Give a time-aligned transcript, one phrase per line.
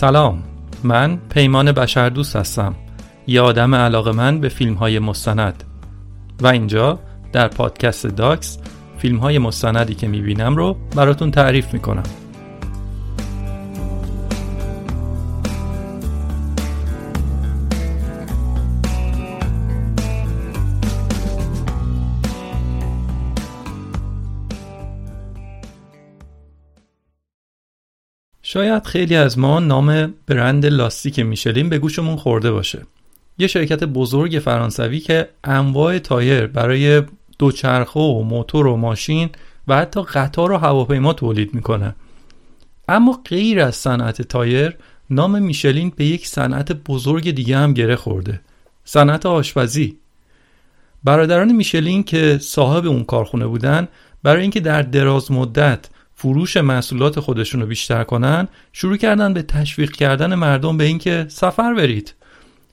[0.00, 0.42] سلام.
[0.84, 2.74] من پیمان بشردوست هستم.
[3.26, 5.64] یه آدم علاقه من به فیلم های مستند.
[6.40, 6.98] و اینجا
[7.32, 8.58] در پادکست داکس
[8.98, 12.02] فیلم های مستندی که می‌بینم رو براتون تعریف می‌کنم.
[28.52, 32.82] شاید خیلی از ما نام برند لاستیک میشلین به گوشمون خورده باشه.
[33.38, 37.02] یه شرکت بزرگ فرانسوی که انواع تایر برای
[37.38, 39.30] دوچرخه و موتور و ماشین
[39.68, 41.94] و حتی قطار و هواپیما تولید می‌کنه.
[42.88, 44.76] اما غیر از صنعت تایر
[45.10, 48.40] نام میشلین به یک صنعت بزرگ دیگه هم گره خورده.
[48.84, 49.96] صنعت آشپزی.
[51.04, 53.88] برادران میشلین که صاحب اون کارخونه بودن
[54.22, 55.86] برای اینکه در دراز مدت
[56.22, 61.74] فروش محصولات خودشون رو بیشتر کنن شروع کردن به تشویق کردن مردم به اینکه سفر
[61.74, 62.14] برید.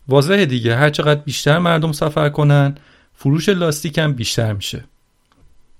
[0.07, 2.75] واضحه دیگه هر چقدر بیشتر مردم سفر کنن
[3.13, 4.83] فروش لاستیک هم بیشتر میشه.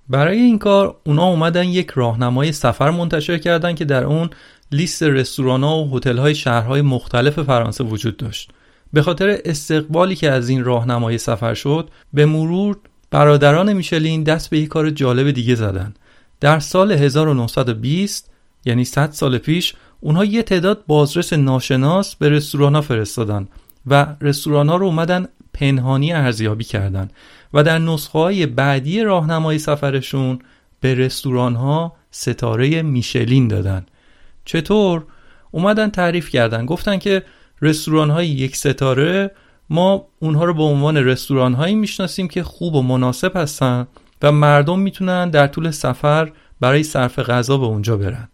[0.09, 4.29] برای این کار اونا اومدن یک راهنمای سفر منتشر کردن که در اون
[4.72, 8.51] لیست رستوران ها و هتل های شهرهای مختلف فرانسه وجود داشت.
[8.94, 12.77] به خاطر استقبالی که از این راهنمای سفر شد به مرور
[13.11, 15.94] برادران میشلین دست به یک کار جالب دیگه زدن.
[16.40, 18.31] در سال 1920
[18.66, 23.48] یعنی 100 سال پیش اونها یه تعداد بازرس ناشناس به رستوران ها فرستادن
[23.88, 27.09] و رستوران ها رو اومدن پنهانی ارزیابی کردن
[27.53, 30.40] و در نسخه های بعدی راهنمای سفرشون
[30.81, 33.86] به رستوران ها ستاره میشلین دادن.
[34.46, 35.06] چطور؟
[35.52, 36.66] اومدن تعریف کردن.
[36.66, 37.24] گفتن که
[37.62, 39.31] رستوران های یک ستاره
[39.69, 43.88] ما اونها رو به عنوان رستوران هایی می‌شناسیم که خوب و مناسب هستن.
[44.22, 48.28] و مردم می‌تونن در طول سفر برای صرف غذا به اونجا برن.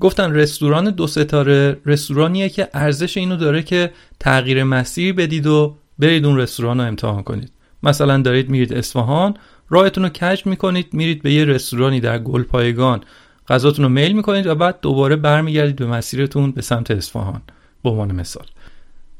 [0.00, 6.26] گفتن رستوران دو ستاره رستورانیه که ارزش اینو داره که تغییر مسیر بدید و برید
[6.26, 7.52] اون رستوران رو امتحان کنید.
[7.82, 9.34] مثلا دارید میرید اصفهان
[9.68, 13.00] راهتون رو کج می‌کنید میرید به یه رستورانی در گلپایگان.
[13.48, 17.42] غذاتون رو میل می‌کنید و بعد دوباره برمیگردید به مسیرتون به سمت اصفهان.
[17.82, 18.46] به عنوان مثال.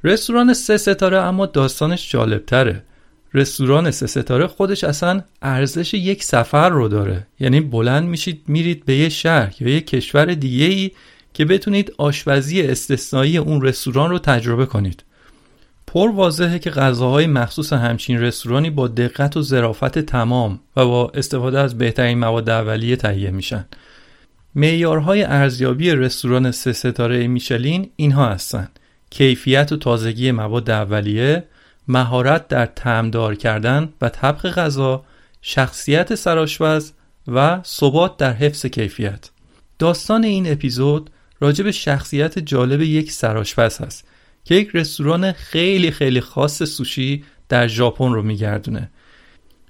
[0.05, 2.83] رستوران سه ستاره اما داستانش جالبتره.
[3.37, 7.27] رستوران سه ستاره خودش اصلا ارزش یک سفر رو داره.
[7.41, 10.91] یعنی بلند میشید میرید به یه شهر یا یه کشور دیگه ای
[11.35, 15.05] که بتونید آشپزی استثنایی اون رستوران رو تجربه کنید.
[15.87, 21.61] پر واضحه که غذاهای مخصوص همچین رستورانی با دقت و ظرافت تمام و با استفاده
[21.61, 23.67] از بهترین مواد اولیه تهیه میشن.
[24.55, 28.69] معیارهای ارزیابی رستوران سه ستاره میشلین اینها هستن.
[29.11, 31.45] کیفیت و تازگی مواد اولیه
[31.89, 35.05] مهارت در تعمدار کردن و طبخ غذا،
[35.43, 36.93] شخصیت سرآشپز
[37.29, 39.31] و ثبات در حفظ کیفیت.
[39.79, 41.11] داستان این اپیزود
[41.41, 44.05] راجع به شخصیت جالب یک سرآشپز هست
[44.45, 48.91] که یک رستوران خیلی خیلی خاص سوشی در ژاپن رو میگردونه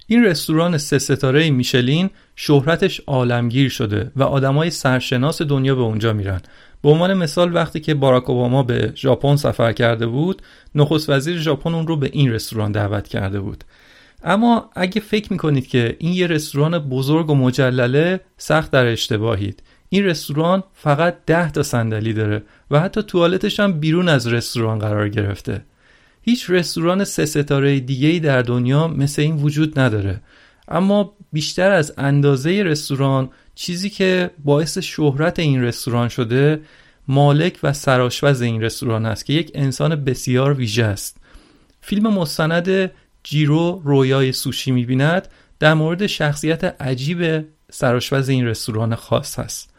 [0.07, 6.41] این رستوران سه ستاره میشلین شهرتش عالمگیر شده و آدمای سرشناس دنیا به اونجا میرن
[6.81, 10.41] به عنوان مثال وقتی که باراک اوباما به ژاپن سفر کرده بود
[10.75, 13.63] نخست وزیر ژاپن اون رو به این رستوران دعوت کرده بود.
[14.23, 19.63] اما اگه فکر می‌کنید که این یه رستوران بزرگ و مجلله سخت در اشتباهید.
[19.89, 25.09] این رستوران فقط ده تا صندلی داره و حتی توالتش هم بیرون از رستوران قرار
[25.09, 25.65] گرفته.
[26.21, 30.21] هیچ رستوران سه ستاره دیگه در دنیا مثل این وجود نداره.
[30.67, 36.61] اما بیشتر از اندازه رستوران چیزی که باعث شهرت این رستوران شده
[37.07, 41.17] مالک و سراشوز این رستوران است که یک انسان بسیار ویژه است.
[41.81, 42.91] فیلم مستند
[43.23, 45.27] جیرو رویای سوشی می‌بیند
[45.59, 49.73] در مورد شخصیت عجیب سراشوز این رستوران خاص هست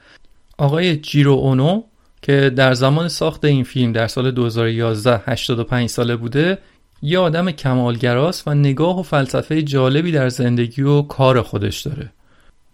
[0.59, 1.83] آقای جیرو اونو
[2.23, 6.59] که در زمان ساخت این فیلم در سال 2011 85 ساله بوده
[7.03, 12.13] یه آدم کمالگراست و نگاه و فلسفه جالبی در زندگی و کار خودش داره.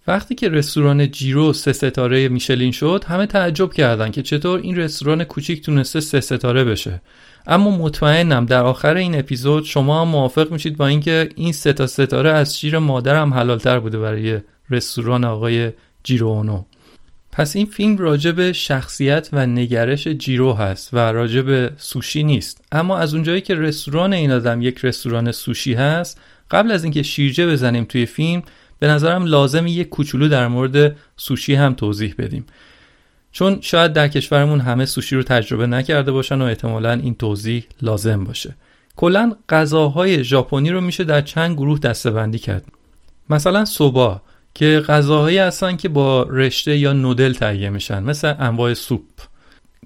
[0.06, 5.24] وقتی که رستوران جیرو سه ستاره میشلین شد همه تعجب کردن که چطور این رستوران
[5.24, 7.00] کوچیک تونسته سه ستاره بشه.
[7.46, 11.86] اما مطمئنم در آخر این اپیزود شما هم موافق میشید با اینکه این سه تا
[11.86, 14.40] ستاره از شیر مادر هم حلالتر بوده برای
[14.70, 15.72] رستوران آقای
[16.02, 16.64] جیرو اونو.
[17.32, 22.64] پس این فیلم راجع به شخصیت و نگرش جیرو هست و راجع به سوشی نیست.
[22.72, 26.20] اما از اونجایی که رستوران این آدم یک رستوران سوشی هست
[26.50, 28.42] قبل از اینکه شیرجه بزنیم توی فیلم
[28.78, 32.46] به نظرم لازم یک کوچولو در مورد سوشی هم توضیح بدیم.
[33.32, 38.24] چون شاید در کشورمون همه سوشی رو تجربه نکرده باشن و احتمالا این توضیح لازم
[38.24, 38.56] باشه.
[38.96, 42.64] کلا غذاهای ژاپنی رو میشه در چند گروه دستبندی کرد.
[43.30, 44.22] مثلا سوبا
[44.54, 49.02] که غذاهایی هستن که با رشته یا نودل تهیه میشن مثل انواع سوپ.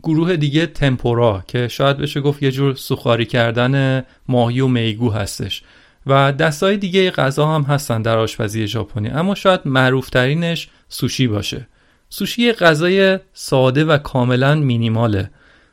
[0.02, 5.62] گروه دیگه تمپورا که شاید بشه گفت یه جور سوخاری کردن ماهی و میگو هستش.
[6.08, 11.68] و دستای دیگه غذا هم هستن در آشپزی ژاپنی اما شاید معروف ترینش سوشی باشه.
[12.08, 15.30] سوشی غذای ساده و کاملا مینیماله.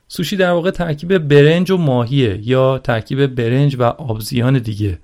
[0.08, 5.00] سوشی در واقع ترکیب برنج و ماهیه یا ترکیب برنج و آبزیان دیگه.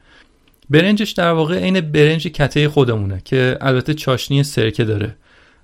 [0.69, 5.15] برنجش در واقع عین برنج کته خودمونه که البته چاشنی سرکه داره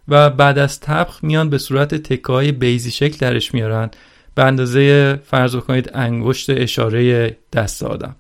[0.08, 3.90] و بعد از تبخ میان به صورت تکای بیزی شکل درش میارن
[4.36, 8.16] به اندازه فرض کنید انگشت اشاره دست آدم.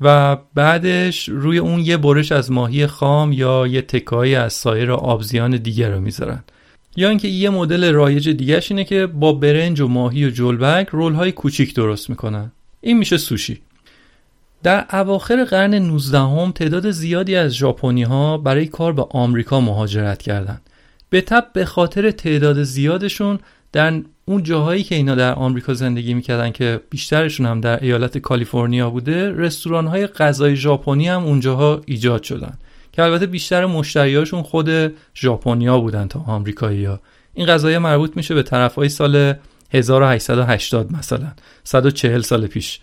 [0.00, 5.56] و بعدش روی اون یه برش از ماهی خام یا یه تکایی از سایر آبزیان
[5.56, 6.44] دیگه رو می‌ذارن.
[6.96, 11.14] یا اینکه یه مدل رایج دیگهش اینه که با برنج و ماهی و جلبک رول
[11.14, 12.52] های کوچیک درست می‌کنن.
[12.80, 13.60] این میشه سوشی.
[14.62, 20.22] در اواخر قرن 19 هم تعداد زیادی از ژاپنی ها برای کار به آمریکا مهاجرت
[20.22, 20.60] کردند.
[21.10, 23.38] به تب به خاطر تعداد زیادشون
[23.72, 28.90] در اون جاهایی که اینا در آمریکا زندگی می‌کردن که بیشترشون هم در ایالت کالیفرنیا
[28.90, 32.58] بوده رستوران های غذای ژاپنی هم اونجاها ایجاد شدن.
[32.92, 37.00] که البته بیشتر مشتریاشون خود ژاپنیا بودن تا آمریکایی ها.
[37.34, 39.34] این غذای مربوط میشه به طرف های سال
[39.70, 41.32] 1880 مثلا.
[41.64, 42.80] 140 سال پیش.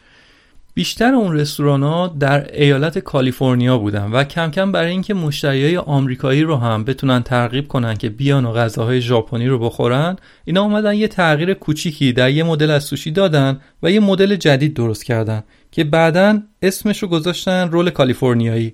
[0.75, 6.41] بیشتر اون رستوران ها در ایالت کالیفرنیا بودن و کم کم برای اینکه مشتریای آمریکایی
[6.41, 11.07] رو هم بتونن ترغیب کنن که بیان و غذاهای ژاپنی رو بخورن اینا اومدن یه
[11.07, 15.83] تغییر کوچیکی در یه مدل از سوشی دادن و یه مدل جدید درست کردن که
[15.83, 18.73] بعدا اسمش رو گذاشتن رول کالیفرنیایی.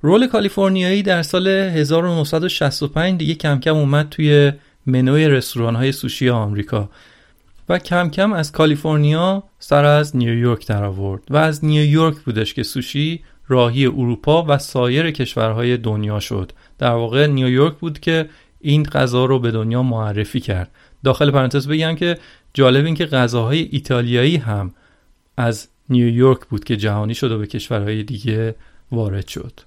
[0.00, 4.52] رول کالیفرنیایی در سال 1965 دیگه کم کم اومد توی
[4.86, 6.90] منوی رستوران های سوشی آمریکا.
[7.70, 12.62] و کم کم از کالیفرنیا سر از نیویورک در آورد و از نیویورک بودش که
[12.62, 16.52] سوشی راهی اروپا و سایر کشورهای دنیا شد.
[16.78, 18.28] در واقع نیویورک بود که
[18.60, 20.70] این غذا رو به دنیا معرفی کرد.
[21.04, 22.18] داخل پرانتز بگم که
[22.54, 24.74] جالب این که غذاهای ایتالیایی هم
[25.36, 28.54] از نیویورک بود که جهانی شد و به کشورهای دیگه
[28.92, 29.60] وارد شد.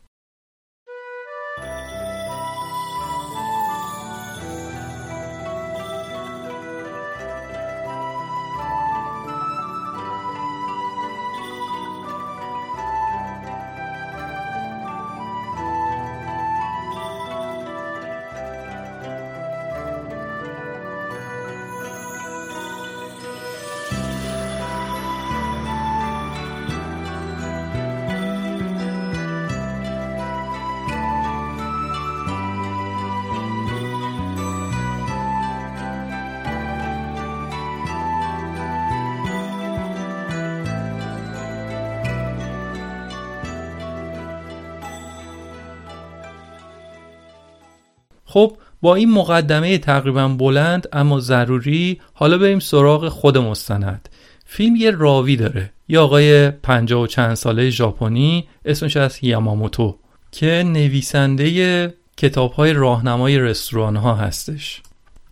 [48.34, 54.10] خب با این مقدمه تقریبا بلند اما ضروری حالا بریم سراغ خود مستند.
[54.46, 55.72] فیلم یه راوی داره.
[55.88, 59.98] یه آقای پنجاه و چند ساله ژاپنی اسمش از یاماموتو
[60.32, 64.82] که نویسنده کتاب های راهنمای رستوران ها هستش.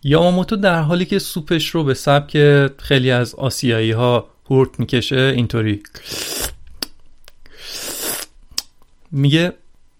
[0.02, 2.36] یاماموتو در حالی که سوپش رو به سبک
[2.78, 5.82] خیلی از آسیایی ها هورت می‌کشه اینطوری
[9.10, 9.52] میگه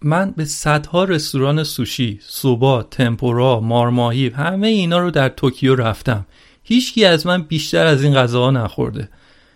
[0.03, 6.25] من به صدها رستوران سوشی، سوبا، تمپورا، مارماهی همه اینا رو در توکیو رفتم.
[6.63, 9.09] هیچکی از من بیشتر از این غذاها نخورده.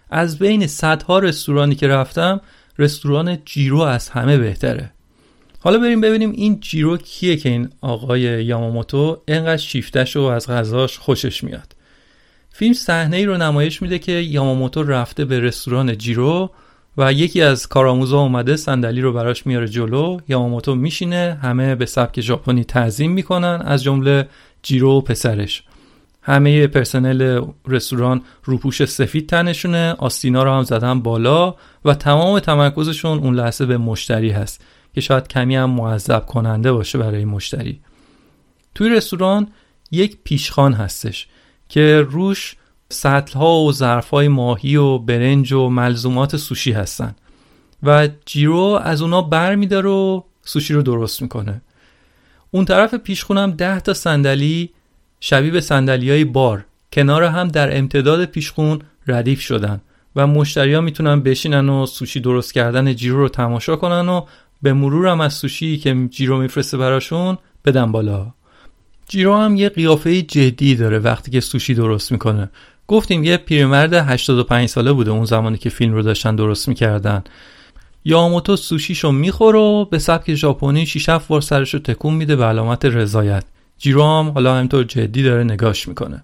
[0.10, 2.42] از بین صدها رستورانی که رفتم
[2.80, 4.92] رستوران جیرو از همه بهتره.
[5.60, 10.98] حالا بریم ببینیم این جیرو کیه که این آقای یاماموتو انقدر شیفتش و از غذاش
[10.98, 11.76] خوشش میاد.
[12.52, 16.52] فیلم صحنه ای رو نمایش میده که یاماموتو رفته به رستوران جیرو
[16.98, 22.22] و یکی از کارآموزا اومده صندلی رو براش میاره جلو یاماموتو میشینه همه به سبک
[22.22, 24.28] ژاپنی تعظیم می‌کنن از جمله
[24.64, 25.64] جیرو و پسرش.
[26.22, 33.36] همه پرسنل رستوران روپوش سفید تنشونه آستینا رو هم زدن بالا و تمام تمرکزشون اون
[33.36, 34.62] لحظه به مشتری هست
[34.96, 37.80] که شاید کمی هم معذب کننده باشه برای مشتری.
[38.76, 39.48] توی رستوران
[39.92, 41.28] یک پیشخان هستش
[41.70, 42.56] که روش
[42.90, 47.16] سطل ها و ظرف های ماهی و برنج و ملزومات سوشی هستن.
[47.84, 51.62] و جیرو از اونا بر میداره و سوشی رو درست می‌کنه.
[52.52, 54.70] اون طرف پیشخونم ده تا صندلی
[55.20, 56.66] شبیه به صندلی های بار.
[56.94, 59.82] کنار هم در امتداد پیشخون ردیف شدن
[60.16, 64.26] و مشتری ها می‌تونن بشینن و سوشی درست کردن جیرو رو تماشا کنن و
[64.62, 68.34] به مرور هم از سوشی که جیرو میفرسته براشون بدن بالا.
[69.08, 72.50] جیرو هم یه قیافه جدی داره وقتی که سوشی درست می‌کنه.
[72.88, 77.24] گفتیم یه پیرمرد 85 ساله بوده اون زمانی که فیلم رو داشتن درست می‌کردن.
[78.06, 82.46] یاموتو سوشیشو می‌خوره و به سبک ژاپنی 6 7 بار سرش رو تکون میده به
[82.46, 83.44] علامت رضایت.
[83.78, 86.24] جیرو هم حالا همینطور جدی داره نگاش می‌کنه.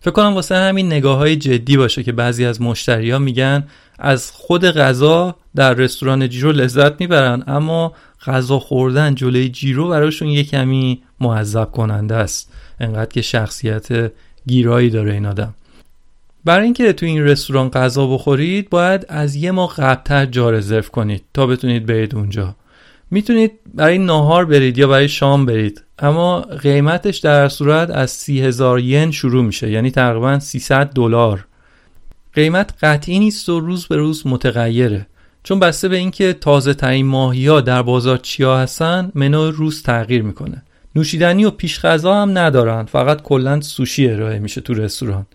[0.00, 3.64] فکر کنم واسه همین نگاه های جدی باشه که بعضی از مشتریا میگن
[3.98, 7.92] از خود غذا در رستوران جیرو لذت می‌برن اما
[8.26, 12.52] غذا خوردن جلوی جیرو براشون یه کمی معذب کننده است.
[12.80, 14.12] انقدر که شخصیت
[14.46, 15.54] گیرایی داره این آدم.
[16.44, 21.24] برای اینکه تو این رستوران غذا بخورید باید از یه ماه قبلتر جا رزرو کنید
[21.34, 22.54] تا بتونید برید اونجا.
[23.10, 28.50] می‌تونید برای ناهار برید یا برای شام برید اما قیمتش در صورت از سی
[28.82, 31.46] ین شروع میشه یعنی تقریبا 300 دلار.
[32.34, 35.06] قیمت قطعی نیست و روز به روز متغیره.
[35.42, 40.22] چون بسته به اینکه تازه ترین ماهی ها در بازار چیا هستن منو روز تغییر
[40.22, 40.62] می‌کنه.
[40.96, 45.26] نوشیدنی و پیش غذا هم ندارن فقط کلا سوشی ارائه میشه تو رستوران.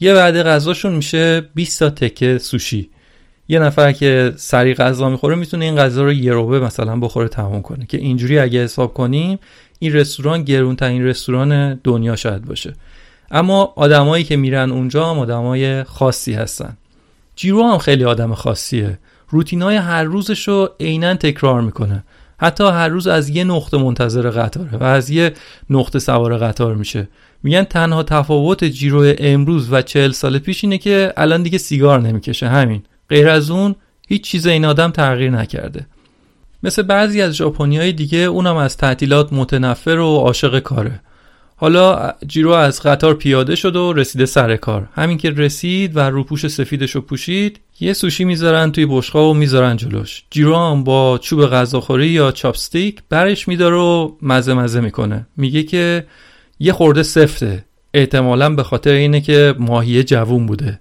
[0.00, 2.90] یه وعده غذاشون میشه 20 تا تکه سوشی.
[3.48, 7.62] یه نفر که سری غذا می‌خوره می‌تونه این غذا رو یه روبه مثلا بخوره تمام
[7.62, 7.86] کنه.
[7.86, 9.38] که اینجوری اگه حساب کنیم
[9.78, 12.74] این رستوران گرون ترین رستوران دنیا شاید باشه.
[13.30, 16.76] اما آدمایی که میرن اونجا هم آدمای خاصی هستن.
[17.36, 18.98] جیرو هم خیلی آدم خاصیه.
[19.28, 22.04] روتینای هر روزش رو عینا تکرار می‌کنه.
[22.38, 25.32] حتی هر روز از یه نقطه منتظر قطاره و از یه
[25.70, 27.08] نقطه سوار قطار میشه.
[27.42, 32.48] میگن تنها تفاوت جیرو امروز و چهل سال پیش اینه که الان دیگه سیگار نمی‌کشه.
[32.48, 32.82] همین.
[33.10, 33.74] غیر از اون
[34.08, 35.86] هیچ چیز این آدم تغییر نکرده.
[36.62, 41.00] مثل بعضی از ژاپنیای دیگه اونم از تعطیلات متنفر و عاشق کاره.
[41.62, 44.88] حالا جیرو از قطار پیاده شد و رسیده سر کار.
[44.94, 49.76] همین که رسید و روپوش سفیدش رو پوشید یه سوشی می‌ذارن توی بشقا و می‌ذارن
[49.76, 50.22] جلوش.
[50.30, 55.26] جیرو هم با چوب غذاخوری یا چاپستیک برش میداره و مزه مزه می‌کنه.
[55.36, 56.06] میگه که
[56.58, 57.64] یه خورده سفته.
[57.94, 60.80] احتمالا به خاطر اینه که ماهیه جوون بوده.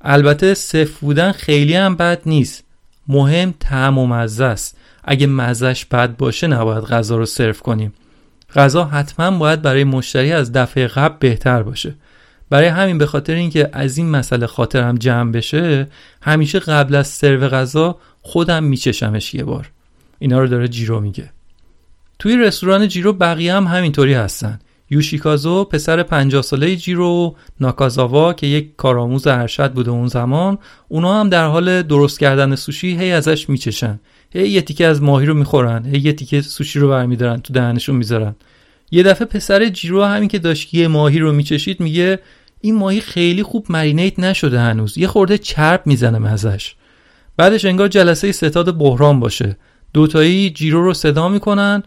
[0.00, 2.64] البته سفت بودن خیلی هم بد نیست.
[3.08, 4.78] مهم طعم و مزه است.
[5.04, 7.92] اگه مزهش بد باشه نباید غذا رو سرو کنیم.
[8.54, 11.94] غذا حتما باید برای مشتری از دفعه قبل بهتر باشه.
[12.50, 15.88] برای همین به خاطر اینکه از این مسئله خاطرم جمع بشه
[16.22, 19.70] همیشه قبل از سرو غذا خودم میچشمش یه بار.
[20.18, 21.30] اینا رو داره جیرو میگه.
[22.18, 24.58] توی رستوران جیرو بقیه هم همینطوری هستن.
[24.92, 30.58] یوشیکازو پسر 50 ساله جیرو ناکازاوا که یک کارآموز ارشد بوده اون زمان
[30.88, 34.00] اونا هم در حال درست کردن سوشی هی ازش میچشن.
[34.30, 37.96] هی یه تیکه از ماهی رو می‌خورن هی یه تیکه سوشی رو برمیدارن تو دهنشون
[37.96, 38.34] می‌ذارن.
[38.90, 42.18] یه دفعه پسر جیرو همین که داشت یه ماهی رو میچشید میگه
[42.60, 46.74] این ماهی خیلی خوب مرینیت نشده هنوز یه خورده چرب می‌زنه مزش
[47.36, 49.56] بعدش انگار جلسه ستاد بحران باشه.
[49.94, 51.82] دوتایی جیرو رو صدا می‌کنن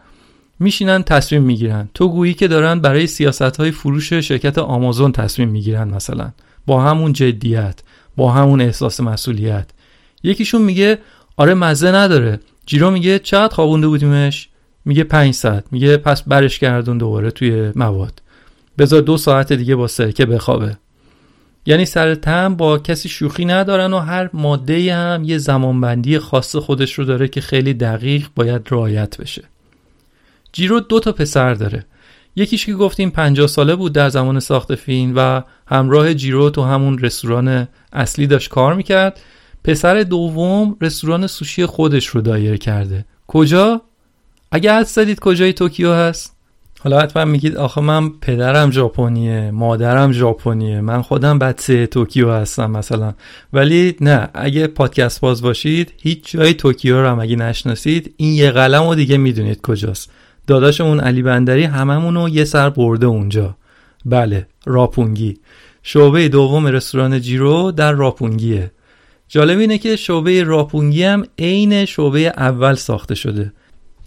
[0.60, 1.90] میشینن تصمیم می‌گیرن.
[1.94, 6.32] تو گویی که دارن برای سیاست های فروش شرکت آمازون تصمیم می‌گیرن مثلا.
[6.66, 7.80] با همون جدیت
[8.16, 9.70] با همون احساس مسئولیت.
[10.24, 10.98] یکیشون میگه
[11.38, 12.40] آره مزه نداره.
[12.66, 14.50] جیرو میگه چقدر خوابونده بودیمش؟
[14.86, 15.64] میگه 5 ساعت.
[15.72, 18.22] میگه پس برش گردون دوباره توی مواد.
[18.78, 20.78] بذار دو ساعت دیگه با سرکه بخوابه.
[21.66, 26.94] یعنی سر تم با کسی شوخی ندارن و هر ماده هم یه زمانبندی خاص خودش
[26.94, 29.44] رو داره که خیلی دقیق باید رعایت بشه.
[30.56, 31.86] جیرو دو تا پسر داره.
[32.36, 37.00] یکیش که گفتیم 50 ساله بود در زمان ساخت فیلم و همراه جیرو تو همون
[37.00, 39.20] رستوران اصلی داشت کار می‌کرد.
[39.64, 43.06] پسر دوم رستوران سوشی خودش رو دایر کرده.
[43.28, 43.82] کجا؟
[44.52, 46.36] اگه حد زدید کجای توکیو هست؟
[46.80, 53.14] حالا حتما میگید آخه من پدرم ژاپنیه مادرم ژاپنیه من خودم بچه توکیو هستم مثلا.
[53.54, 58.52] ولی نه اگه پادکست باز باشید هیچ جای توکیو رو هم اگه نشناسید این یه
[58.52, 60.12] قلم رو دیگه می‌دونید کجاست.
[60.48, 63.58] داداشمون علی بندری هممون رو یه سر برده اونجا.
[64.06, 65.38] بله راپونگی.
[65.84, 68.72] شعبه دوم رستوران جیرو در راپونگیه.
[69.28, 73.54] جالب اینه که شعبه راپونگی هم عین شعبه اول ساخته شده.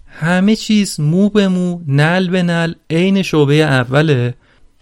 [0.07, 4.33] همه چیز مو به مو نل به نل عین شعبه اوله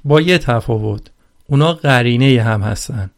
[0.05, 1.11] با یه تفاوت.
[1.49, 3.09] اونا قرینه هم هستن.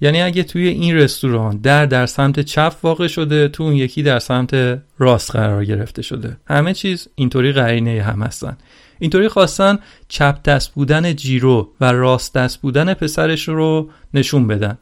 [0.00, 4.18] یعنی اگه توی این رستوران در در سمت چپ واقع شده تو اون یکی در
[4.18, 6.36] سمت راست قرار گرفته شده.
[6.46, 8.56] همه چیز اینطوری قرینه هم هستن.
[8.98, 9.78] اینطوری خواستن
[10.08, 14.78] چپ دست بودن جیرو و راست دست بودن پسرش رو نشون بدن.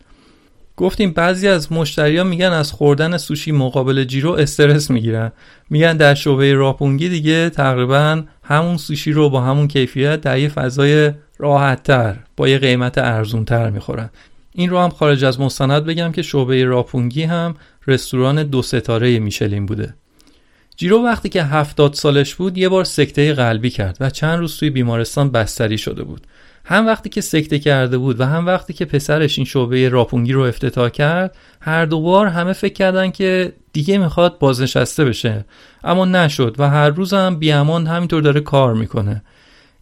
[0.77, 5.33] گفتیم بعضی از مشتریا میگن از خوردن سوشی مقابل جیرو استرس می‌گیرن.
[5.71, 11.13] میگن در شعبه راپونگی دیگه تقریبا همون سوشی رو با همون کیفیت در یه فضای
[11.39, 14.11] راحتتر با یه قیمت ارزونتر می‌خورن.
[14.57, 17.55] این رو هم خارج از مستند بگم که شعبه راپونگی هم
[17.87, 19.95] رستوران دو ستاره میشلین بوده.
[20.77, 24.71] جیرو وقتی که هفتاد سالش بود یه بار سکته قلبی کرد و چند روز توی
[24.71, 26.27] بیمارستان بستری شده بود.
[26.65, 30.43] هم وقتی که سکته کرده بود و هم وقتی که پسرش این شعبه راپونگی رو
[30.43, 35.45] افتتاح کرد هر دو بار همه فکر کردن که دیگه می‌خواد بازنشسته بشه.
[35.85, 39.23] اما نشد و هر روز هم بیامان همینطور داره کار می‌کنه.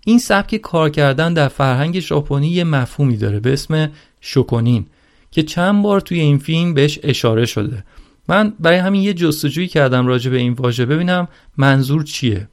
[0.04, 4.87] این سبک کار کردن در فرهنگ ژاپنی یه مفهومی داره به اسم شوکونین
[5.30, 7.84] که چند بار توی این فیلم بهش اشاره شده.
[8.28, 10.87] من برای همین یه جستجویی کردم راجع به این واژه.
[10.87, 12.48] ببینم منظور چیه.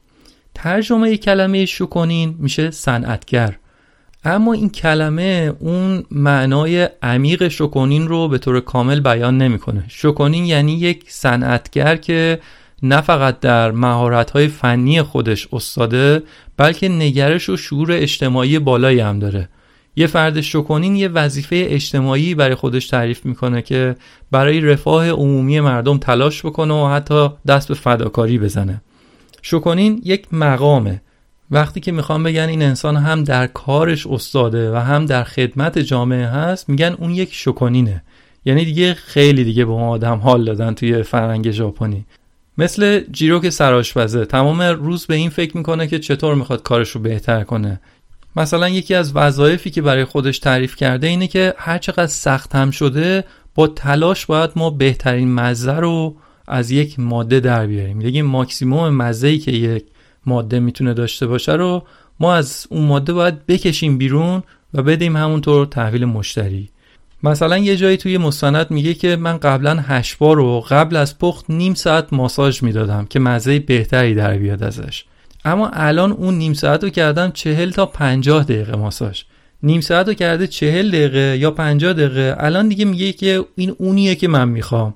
[0.54, 3.56] ترجمه کلمه شوکونین میشه صنعتگر.
[4.24, 9.84] اما این کلمه اون معنای عمیق شوکونین رو به طور کامل بیان نمی‌کنه.
[9.88, 12.40] شوکونین یعنی یک صنعتگر که
[12.82, 16.22] نه فقط در مهارت‌های فنی خودش استاده
[16.56, 19.48] بلکه نگرش و شعور اجتماعی بالایی هم داره.
[19.96, 23.96] یه فرد شوکونین یه وظیفه اجتماعی برای خودش تعریف می‌کنه که
[24.30, 28.80] برای رفاه عمومی مردم تلاش بکنه و حتی دست به فداکاری بزنه.
[29.42, 31.00] شوکونین یک مقامه
[31.50, 36.26] وقتی که می‌خوام بگن این انسان هم در کارش استاده و هم در خدمت جامعه
[36.26, 38.02] هست میگن اون یک شکنینه
[38.44, 42.06] یعنی دیگه خیلی دیگه به ما آدم حال دادن توی فرنگ ژاپنی
[42.58, 44.24] مثل جیرو که سرآشپزه.
[44.24, 47.80] تمام روز به این فکر می‌کنه که چطور می‌خواد کارش رو بهتر کنه.
[48.36, 52.70] مثلا یکی از وظایفی که برای خودش تعریف کرده اینه که هر چقدر سخت هم
[52.70, 56.16] شده با تلاش باید ما بهترین مزه رو
[56.48, 57.98] از یک ماده در بیاریم.
[57.98, 59.84] دیگه ماکسیموم مزه که یک
[60.26, 61.86] ماده می‌تونه داشته باشه رو
[62.20, 64.42] ما از اون ماده باید بکشیم بیرون
[64.74, 66.70] و بدیم همونطور تحویل مشتری.
[67.22, 71.44] مثلا یه جایی توی مستند میگه که من قبلا هشت بار رو قبل از پخت
[71.48, 75.04] نیم ساعت ماساژ می‌دادم که مزه بهتری در بیاد ازش.
[75.44, 79.22] اما الان اون نیم ساعت رو کردم چهل تا پنجاه دقیقه ماساژ.
[79.62, 82.36] نیم ساعت رو کرده چهل دقیقه یا پنجاه دقیقه.
[82.38, 84.94] الان دیگه میگه که این اونیه که من می‌خوام.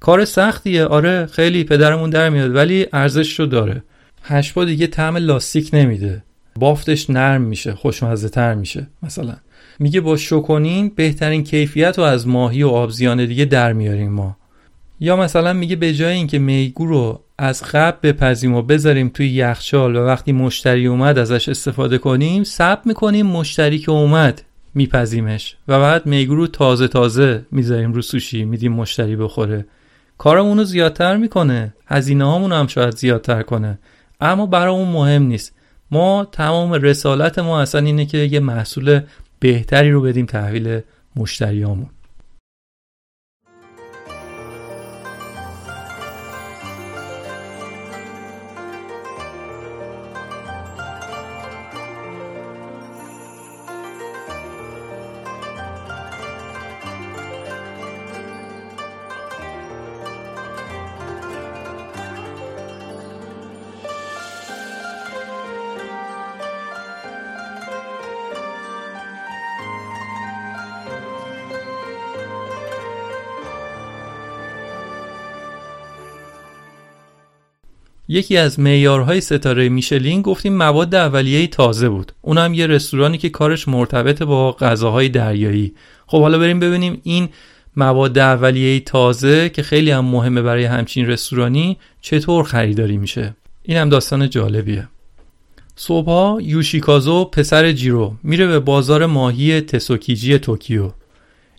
[0.00, 0.84] کار سختیه.
[0.84, 3.82] آره خیلی پدرمون در میاد ولی ارزش رو داره.
[4.22, 6.22] هشبا دیگه طعم لاستیک نمیده.
[6.56, 9.36] بافتش نرم میشه خوشمزه تر میشه مثلا.
[9.78, 14.36] میگه با شوکونین بهترین کیفیت رو از ماهی و آبزیان دیگه در میاریم ما.
[15.00, 19.96] یا مثلا میگه به جای اینکه میگو رو از قبل بپزیم و بذاریم توی یخچال
[19.96, 24.42] و وقتی مشتری اومد ازش استفاده کنیم سب می‌کنیم مشتری که اومد
[24.74, 29.66] میپزیمش و بعد میگو رو تازه تازه می‌ذاریم رو سوشی میدیم مشتری بخوره.
[30.18, 33.78] کارمون رو زیادتر می‌کنه هزینه هامون هم شاید زیادتر کنه.
[34.20, 35.54] اما برای اون مهم نیست.
[35.90, 39.00] ما تمام رسالت ما اصلا اینه که یه محصول
[39.42, 40.80] بهتری رو بدیم تحویل
[41.16, 41.86] مشتریامون.
[78.12, 82.12] یکی از معیارهای ستاره میشلین گفتیم مواد اولیه تازه بود.
[82.20, 85.74] اونم یه رستورانی که کارش مرتبط با غذاهای دریایی.
[86.06, 87.28] خب حالا بریم ببینیم این
[87.76, 93.34] مواد اولیه تازه که خیلی هم مهمه برای همچین رستورانی چطور خریداری میشه.
[93.62, 94.88] این هم داستان جالبیه.
[95.76, 100.90] صبحها یوشیکازو پسر جیرو میره به بازار ماهی تسوکیجی توکیو.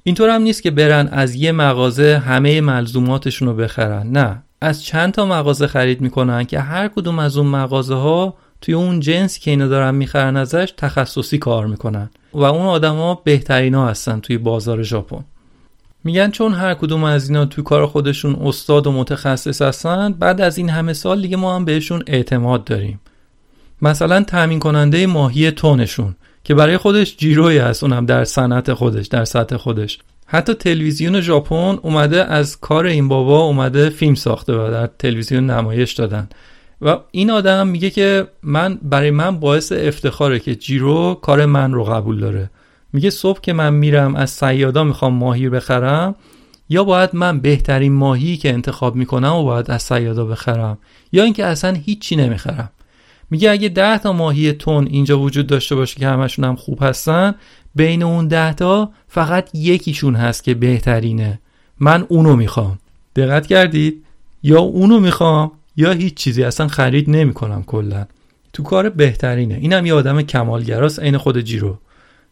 [0.03, 4.43] اینطور هم نیست که برن از یه مغازه همه ملزوماتشون رو بخرن نه.
[4.63, 8.99] از چند تا مغازه خرید می‌کنن که هر کدوم از اون مغازه ها توی اون
[8.99, 14.19] جنسی که اینا دارن می‌خرن ازش تخصصی کار می‌کنن و اون آدما بهترین ها هستن
[14.19, 15.23] توی بازار ژاپن.
[16.03, 20.57] میگن چون هر کدوم از اینا توی کار خودشون استاد و متخصص هستن بعد از
[20.57, 22.99] این همه سال دیگه ما هم بهشون اعتماد داریم.
[23.81, 29.25] مثلا تامین کننده ماهی تونشون که برای خودش جیروی هست اونم در صنعت خودش در
[29.25, 29.99] سطح خودش.
[30.33, 35.93] حتی تلویزیون ژاپن اومده از کار این بابا اومده فیلم ساخته و در تلویزیون نمایش
[35.93, 36.29] دادن.
[36.81, 41.83] و این آدم میگه که من برای من باعث افتخاره که جیرو کار من رو
[41.83, 42.49] قبول داره.
[42.93, 46.15] میگه صبح که من میرم از سیادا می‌خوام ماهی بخرم
[46.69, 50.77] یا باید من بهترین ماهی که انتخاب می‌کنم و باید از سیادا بخرم
[51.11, 52.69] یا اینکه اصلا هیچی نمی‌خرم.
[53.29, 57.35] میگه اگه ده تا ماهی تون اینجا وجود داشته باشه که همشون هم خوب هستن
[57.75, 61.39] بین اون ده تا فقط یکیشون هست که بهترینه.
[61.79, 62.79] من اونو می‌خوام.
[63.15, 64.03] دقت کردید؟
[64.43, 66.43] یا اونو می‌خوام یا هیچ چیزی.
[66.43, 68.05] اصلا خرید نمی‌کنم کلا.
[68.53, 69.55] تو کار بهترینه.
[69.55, 71.77] اینم یه آدم کمالگراست عین خود جیرو.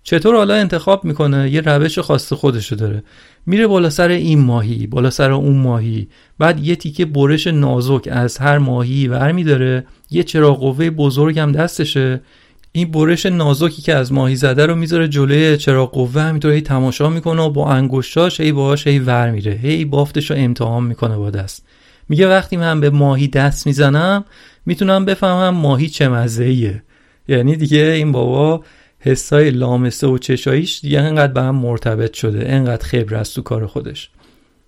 [0.04, 3.04] چطور حالا انتخاب می‌کنه؟ یه روش خاص خودشو داره.
[3.46, 6.08] میره بالا سر این ماهی بالا سر اون ماهی.
[6.40, 11.52] بعد یه تیکه برش نازک از هر ماهی ور میداره یه چراغ قوه بزرگ هم
[11.52, 12.22] دستشه.
[12.72, 17.10] این برش نازکی که از ماهی زده رو می‌ذاره جلوی چراغ قوه همینطور هی تماشا
[17.10, 19.52] می‌کنه و با انگشتاش هی باهاش هی ور میره.
[19.52, 21.66] هی بافتش رو امتحان می‌کنه با دست.
[22.10, 24.26] میگه وقتی من به ماهی دست می‌زنم
[24.66, 26.82] می‌تونم بفهمم ماهی چه مزه
[27.28, 28.64] یعنی دیگه این بابا
[29.00, 33.68] حسای لامسه و چشاییش دیگه انقدر به هم مرتبط شده انقدر خبر است تو کار
[33.68, 34.10] خودش.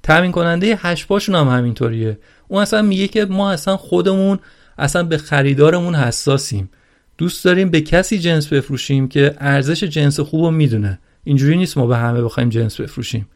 [0.04, 2.18] تامین کننده هشپاشون هم همینطوریه.
[2.48, 4.40] اون اصلا میگه که ما اصلا خودمون
[4.78, 6.70] اصلا به خریدارمون حساسیم.
[7.18, 11.00] دوست داریم به کسی جنس بفروشیم که ارزش جنس خوب رو می‌دونه.
[11.24, 13.28] اینجوری نیست ما به همه بخوایم جنس بفروشیم.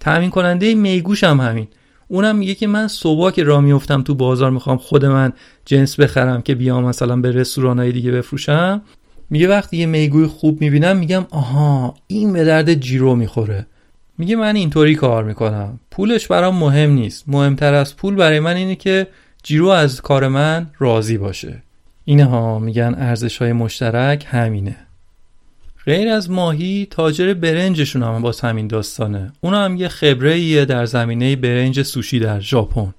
[0.00, 1.68] تامین کننده میگوش هم همین.
[2.08, 5.32] اونم میگه که من صبح که راه میفتم تو بازار می‌خوام خود من
[5.64, 8.82] جنس بخرم که بیام مثلا به رستورانهای دیگه بفروشم.
[9.30, 13.66] میگه وقتی یه میگوی خوب می‌بینم میگم آها این به درد جیرو می‌خوره.
[14.18, 15.80] میگه من اینطوری کار می‌کنم.
[15.90, 17.24] پولش برام مهم نیست.
[17.26, 19.06] مهمتر از پول برای من اینه که
[19.42, 21.62] جیرو از کار من راضی باشه.
[22.08, 24.76] اینها میگن ارزش های مشترک همینه.
[25.84, 29.32] غیر از ماهی تاجر برنجشون هم باز همین داستانه.
[29.40, 32.94] اون هم یه خبره در زمینه برنج سوشی در ژاپن.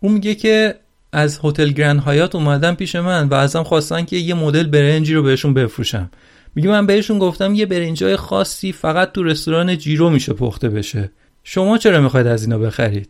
[0.00, 0.74] اون میگه که
[1.12, 5.22] از هتل گرند هایات اومدن پیش من و ازم خواستن که یه مدل برنجی رو
[5.22, 6.10] بهشون بفروشم.
[6.54, 11.10] میگه من بهشون گفتم یه برنجای خاصی فقط تو رستوران جیرو میشه پخته بشه.
[11.44, 13.08] شما چرا می‌خواید از اینا بخرید؟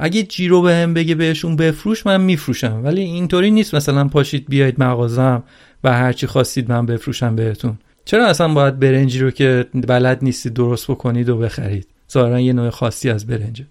[0.00, 2.80] اگه جیرو به هم بگه بهشون بفروش من میفروشم.
[2.84, 3.74] ولی اینطوری نیست.
[3.74, 5.42] مثلا پاشید بیاید مغازم
[5.84, 7.78] و هرچی خواستید من بفروشم بهتون.
[8.04, 12.70] چرا اصلا باید برنجی رو که بلد نیستید درست بکنید و بخرید؟ ظاهرا یه نوع
[12.70, 13.64] خاصی از برنجه.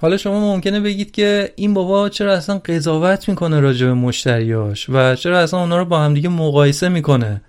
[0.00, 5.14] حالا شما ممکنه بگید که این بابا چرا اصلا قضاوت می‌کنه راجع به مشتریاش و
[5.14, 7.40] چرا اصلا اونا رو با همدیگه مقایسه می‌کنه؟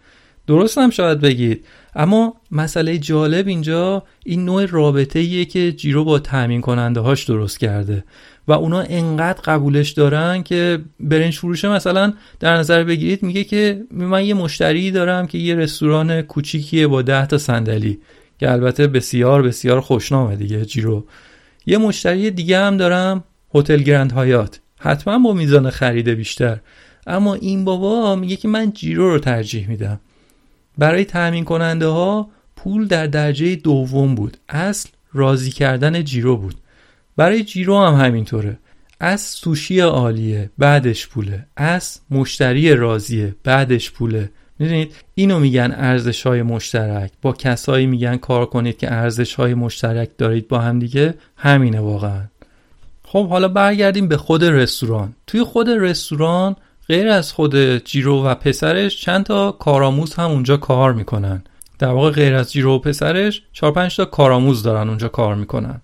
[0.48, 1.66] درست هم شاید بگید.
[1.96, 7.60] اما مسئله جالب اینجا این نوع رابطه ایه که جیرو با تامین کننده هاش درست
[7.60, 8.04] کرده.
[8.48, 14.26] و اونا انقدر قبولش دارن که برنج فروشه مثلا در نظر بگیرید میگه که من
[14.26, 18.00] یه مشتری دارم که یه رستوران کوچیکیه با ده تا صندلی.
[18.40, 21.06] که البته بسیار بسیار خوشنامه دیگه جیرو.
[21.66, 23.24] یه مشتری دیگه هم دارم
[23.56, 26.60] هتل گرند هایات حتما با میزان خریده بیشتر.
[27.08, 30.00] اما این بابا میگه که من جیرو رو ترجیح میدم.
[30.78, 34.38] برای تأمین کننده ها پول در درجه دوم بود.
[34.50, 36.56] اصل راضی کردن جیرو بود.
[37.18, 38.58] برای جیرو هم همینطوره.
[39.00, 41.46] از سوشی عالیه بعدش پوله.
[41.58, 44.32] از مشتری راضیه بعدش پوله.
[44.60, 47.12] می‌دونید؟ اینو میگن ارزش های مشترک.
[47.22, 51.14] با کسایی میگن کار کنید که ارزش های مشترک دارید با هم دیگه.
[51.36, 52.22] همینه واقعا.
[53.04, 55.16] خب حالا برگردیم به خود رستوران.
[55.28, 56.56] توی خود رستوران
[56.92, 61.44] غیر از خود جیرو و پسرش چند تا کارآموز هم اونجا کار می‌کنن.
[61.80, 65.82] در واقع غیر از جیرو و پسرش 4 5 تا کارآموز دارن اونجا کار می‌کنن.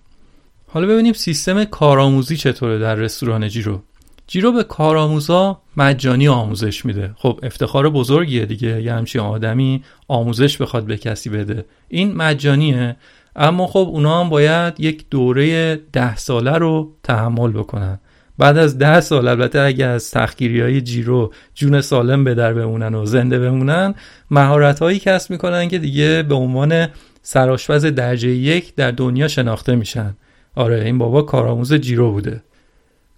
[0.66, 3.82] حالا ببینیم سیستم کارآموزی چطوره در رستوران جیرو.
[4.26, 7.10] جیرو به کارآموزا مجانی آموزش میده.
[7.16, 8.82] خب افتخار بزرگیه دیگه.
[8.82, 11.64] یه همچین آدمی آموزش بخواد به کسی بده.
[11.88, 12.96] این مجانیه.
[13.36, 17.98] اما خب اونا هم باید یک دوره ده ساله رو تحمل بکنن.
[18.38, 22.94] بعد از ده سال البته اگه از تخکیری های جیرو جون سالم به در بمونن
[22.94, 23.94] و زنده بمونن
[24.30, 26.88] مهارت هایی کسب می‌کنن که دیگه به عنوان
[27.22, 30.16] سرآشپز درجه یک در دنیا شناخته میشن.
[30.54, 32.42] آره این بابا کارآموز جیرو بوده.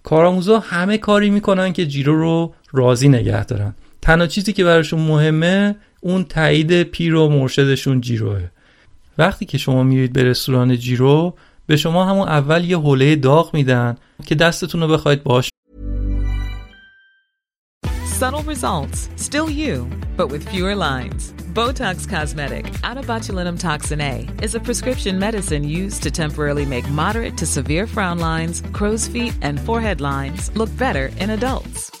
[0.03, 3.73] کارآموزا همه کاری می‌کنن که جیرو رو راضی نگه دارن.
[4.01, 8.41] تنها چیزی که براشون مهمه اون تایید پیر و مرشدشون جیروه.
[9.17, 11.33] وقتی که شما میرید به رستوران جیرو
[11.67, 13.95] به شما همون اول یه حوله داغ میدن
[14.25, 15.49] که دستتون رو بخواید باش
[18.21, 21.33] Subtle results, still you, but with fewer lines.
[21.55, 26.87] Botox Cosmetic, out of botulinum toxin A, is a prescription medicine used to temporarily make
[26.89, 32.00] moderate to severe frown lines, crow's feet, and forehead lines look better in adults.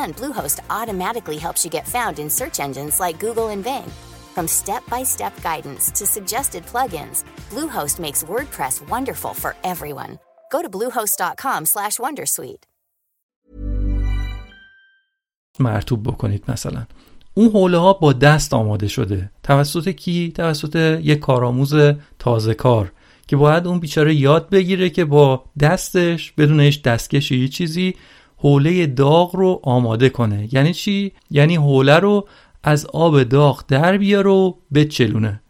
[0.00, 3.88] And Bluehost automatically helps you get found in search engines like Google and Bing.
[4.34, 7.18] From step-by-step guidance to suggested plugins,
[7.52, 10.12] Bluehost makes WordPress wonderful for everyone.
[10.54, 12.64] Go to bluehost.com/wondersuite.
[15.60, 16.86] مرتوب بکنید مثلا
[17.34, 21.74] اون حوله ها با دست آماده شده توسط کی توسط یک کارآموز
[22.18, 22.92] تازه کار
[23.27, 27.95] که باید اون بیچاره یاد بگیره که با دستش بدونش دستکشی یه چیزی
[28.37, 30.49] حوله داغ رو آماده کنه.
[30.51, 32.27] یعنی چی؟ یعنی حوله رو
[32.63, 35.41] از آب داغ در بیاره و بچلونه.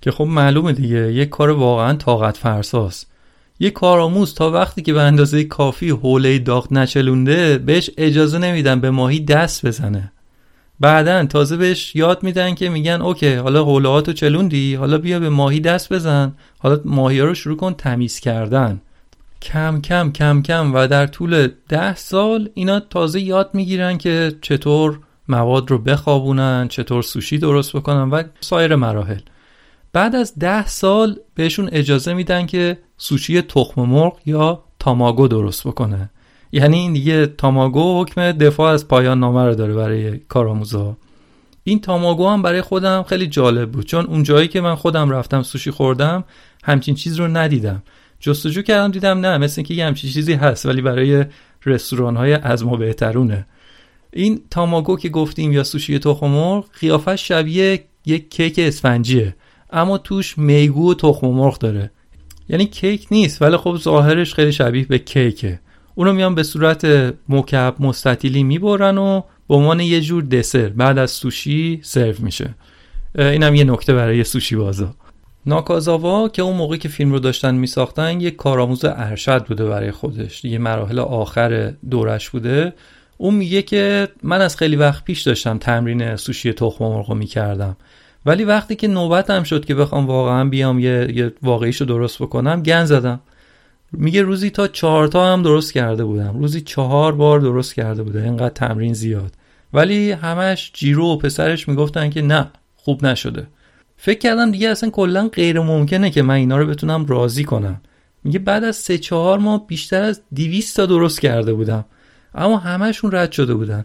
[0.00, 3.10] که خب معلومه دیگه یک کار واقعا طاقت فرساست.
[3.60, 8.90] یک کارآموز تا وقتی که به اندازه کافی حوله داغ نچلونده بهش اجازه نمیدن به
[8.90, 10.12] ماهی دست بزنه.
[10.80, 15.28] بعدا تازه بهش یاد میدن که میگن اوکی حالا حوله تو چلوندی حالا بیا به
[15.28, 16.32] ماهی دست بزن.
[16.58, 18.80] حالا ماهی ها رو شروع کن تمیز کردن.
[19.42, 24.98] کم کم کم کم و در طول ده سال اینا تازه یاد می‌گیرن که چطور
[25.28, 29.20] مواد رو بخوابونن چطور سوشی درست بکنن و سایر مراحل.
[29.92, 36.10] بعد از ده سال بهشون اجازه میدن که سوشی تخم مرغ یا تاماگو درست بکنه.
[36.52, 40.96] یعنی این دیگه تاماگو حکم دفاع از پایان نامه رو داره برای کارآموزا
[41.64, 45.42] این تاماگو هم برای خودم خیلی جالب بود چون اون جایی که من خودم رفتم
[45.42, 46.24] سوشی خوردم
[46.64, 47.82] همچین چیز رو ندیدم.
[48.20, 51.24] جستجو کردم دیدم نه مثل اینکه یه همچین چیزی هست ولی برای
[51.66, 53.46] رستوران های از ما بهترونه.
[54.12, 59.36] این تاماگو که گفتیم یا سوشی تخم مرغ قیافش شبیه یک کیک اسفنجیه
[59.70, 61.90] اما توش میگو و تخم مرغ داره.
[62.48, 65.60] یعنی کیک نیست ولی خب ظاهرش خیلی شبیه به کیکه.
[65.94, 66.86] اونو میان به صورت
[67.28, 72.54] مکعب مستطیلی می‌برن و به عنوان یه جور دسر بعد از سوشی سرو میشه.
[73.18, 74.94] اینم یه نکته برای سوشی بازا.
[75.46, 80.44] ناکازاوا که اون موقعی که فیلم رو داشتن میساختن یه کارآموز ارشد بوده برای خودش.
[80.44, 82.72] یه مراحل آخر دورش بوده.
[83.16, 87.76] اون میگه که من از خیلی وقت پیش داشتم تمرین سوشی تخم مرغ می‌کردم.
[88.26, 92.84] ولی وقتی که نوبتم شد که بخوام واقعا بیام یه, یه واقعیشو درست بکنم گن
[92.84, 93.20] زدم.
[93.92, 96.38] میگه روزی تا چهار تا هم درست کرده بودم.
[96.38, 98.22] روزی چهار بار درست کرده بوده.
[98.22, 99.34] اینقدر تمرین زیاد.
[99.72, 103.46] ولی همش جیرو و پسرش می‌گفتن که نه خوب نشده.
[103.96, 107.80] فکر کردم دیگه اصلا کلا غیر ممکنه که من اینا رو بتونم راضی کنم.
[108.24, 111.84] میگه بعد از سه چهار ماه بیشتر از 200 تا درست کرده بودم.
[112.34, 113.84] اما همهشون رد شده بودن.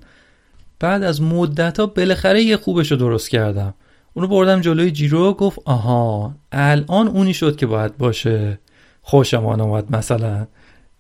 [0.80, 3.74] بعد از مدت ها بالاخره یه خوبش رو درست کردم.
[4.13, 8.60] اونو بردم جلوی جیرو گفت آها الان اونی شد که باید باشه.
[9.08, 10.48] خوشمان آمد مثلا.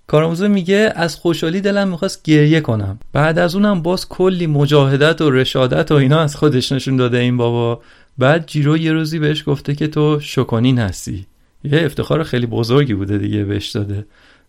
[0.07, 2.99] کارآموزه میگه از خوشحالی دلم می‌خواست گریه کنم.
[3.13, 7.37] بعد از اونم باز کلی مجاهدت و رشادت و اینا از خودش نشون داده این
[7.37, 7.81] بابا.
[8.17, 11.25] بعد جیرو یه روزی بهش گفته که تو شکونین هستی.
[11.63, 14.05] یه افتخار خیلی بزرگی بوده دیگه بهش داده.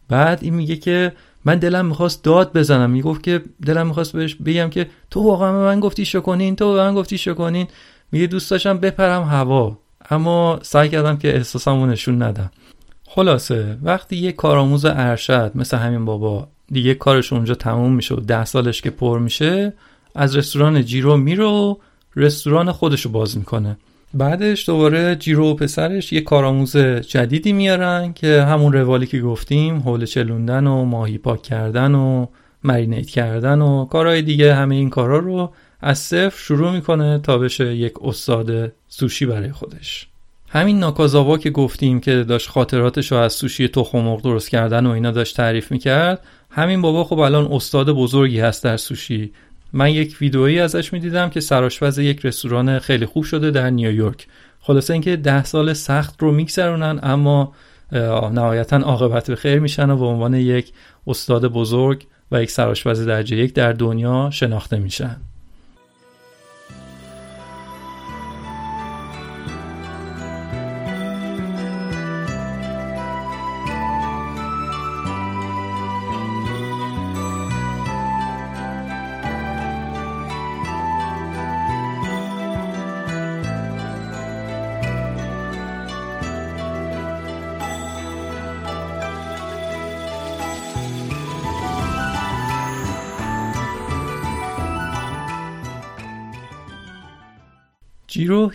[0.08, 1.12] بعد این میگه که
[1.44, 2.90] من دلم می‌خواست داد بزنم.
[2.90, 6.78] می‌گفت که دلم می‌خواست بهش بگم که تو واقعا به من گفتی شکنین تو به
[6.78, 7.66] من گفتی شکنین
[8.12, 9.78] میگه دوست داشتم بپرم هوا.
[10.10, 12.50] اما سعی کردم که احساسمو نشون ندم.
[13.16, 18.44] خلاصه وقتی یه کارآموز ارشد مثل همین بابا دیگه کارش اونجا تموم میشه و ده
[18.44, 19.72] سالش که پر میشه
[20.14, 21.76] از رستوران جیرو میره و
[22.16, 23.76] رستوران خودشو باز می‌کنه.
[24.14, 30.06] بعدش دوباره جیرو و پسرش یه کارآموز جدیدی میارن که همون روالی که گفتیم حول
[30.06, 32.26] چلوندن و ماهی پاک کردن و
[32.64, 37.76] مرینیت کردن و کارهای دیگه همه این کارا رو از صفر شروع می‌کنه تا بشه
[37.76, 40.08] یک استاد سوشی برای خودش.
[40.56, 45.10] همین ناکازاوا که گفتیم که داشت خاطراتش رو از سوشی تخم درست کردن و اینا
[45.10, 49.32] داشت تعریف می‌کرد همین بابا خب الان استاد بزرگی هست در سوشی.
[49.72, 54.26] من یک ویدئویی ازش می‌دیدم که سرآشپز یک رستوران خیلی خوب شده در نیویورک.
[54.60, 57.52] خلاصه اینکه ده سال سخت رو میگذرونن اما
[58.32, 60.72] نهایتا عاقبت به خیر میشن و به عنوان یک
[61.06, 65.16] استاد بزرگ و یک سرآشپز درجه یک در دنیا شناخته میشن.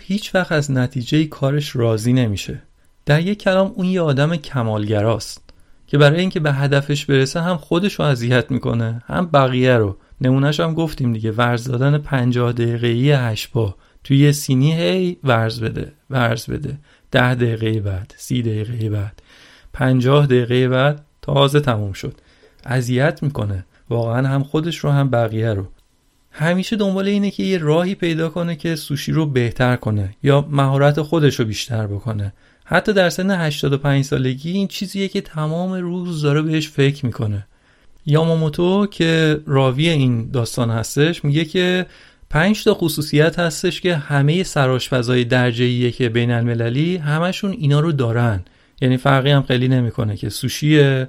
[0.00, 2.62] هیچ وقت از نتیجه کارش راضی نمیشه.
[3.06, 5.42] در یک کلام اون یه آدم کمالگراست
[5.86, 9.96] که برای اینکه به هدفش برسه هم خودش رو اذیت می‌کنه هم بقیه رو.
[10.20, 13.74] نمونهش هم گفتیم دیگه ورز دادن پنجاه دقیقه هشت با
[14.04, 16.78] توی یه سینی هی ورز بده ورز بده.
[17.10, 19.22] ده دقیقه بعد سی دقیقه بعد.
[19.72, 22.14] پنجاه دقیقه بعد تازه تموم شد.
[22.64, 23.64] اذیت می‌کنه.
[23.90, 25.66] واقعا هم خودش رو هم بقیه رو.
[26.32, 31.02] همیشه دنبال اینه که یه راهی پیدا کنه که سوشی رو بهتر کنه یا مهارت
[31.02, 32.32] خودش رو بیشتر بکنه.
[32.64, 37.46] حتی در سن 85 سالگی این چیزیه که تمام روز داره بهش فکر می‌کنه.
[38.06, 41.86] یاماموتو که راوی این داستان هستش میگه که
[42.30, 48.40] پنج تا خصوصیت هستش که همه سرآشپزای درجه که بین المللی همشون اینا رو دارن.
[48.80, 51.04] یعنی فرقی هم خیلی نمی‌کنه که سوشی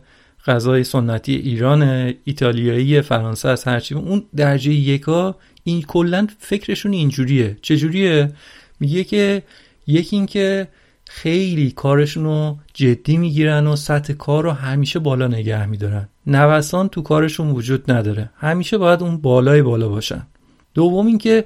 [0.45, 7.57] غذای سنتی ایران ایتالیایی فرانسه از هرچی اون درجه یکا این کلا فکرشون اینجوریه.
[7.61, 8.31] چجوریه؟
[8.79, 9.43] میگه که
[9.87, 10.67] یکی این که
[11.09, 16.09] خیلی کارشون رو جدی می‌گیرن و سطح کار رو همیشه بالا نگه میدارن.
[16.27, 18.29] نوسان تو کارشون وجود نداره.
[18.35, 20.27] همیشه باید اون بالای بالا باشن.
[20.73, 21.45] دوم اینکه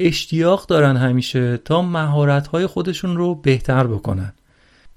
[0.00, 4.32] اشتیاق دارن همیشه تا مهارت خودشون رو بهتر بکنن.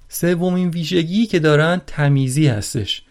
[0.08, 3.02] سومین ویژگی که دارن تمیزی هستش.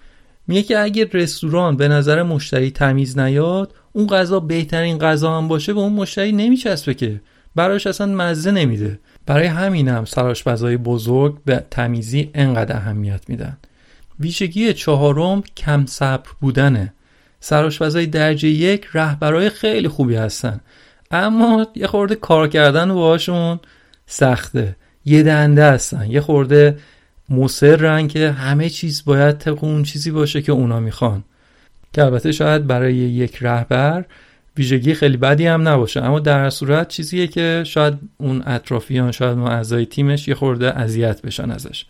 [0.50, 5.74] میگه که اگه رستوران به نظر مشتری تمیز نیاد اون غذا بهترین غذا هم باشه
[5.74, 7.22] به اون مشتری نمیچسبه که.
[7.56, 9.00] براش اصلا مزه نمیده.
[9.26, 13.58] برای همین هم سرآشپزای بزرگ به تمیزی انقدر اهمیت میدن.
[14.20, 16.94] ویژگی چهارم کم صبر بودنه.
[17.40, 20.60] سرآشپزای درجه یک رهبرای خیلی خوبی هستن.
[21.12, 23.60] اما یه خورده کار کردن باهاشون
[24.06, 24.76] سخته.
[25.06, 26.12] یه دنده هستن.
[26.12, 26.78] یه خورده
[27.30, 31.24] مصرن که همه چیز باید طبق اون چیزی باشه که اونا می‌خوان.
[31.94, 34.06] که البته شاید برای یک رهبر
[34.58, 39.48] ویژگی خیلی بدی هم نباشه اما در صورت چیزیه که شاید اون اطرافیان شاید اون
[39.48, 41.86] اعضای تیمش یه خورده اذیت بشن ازش.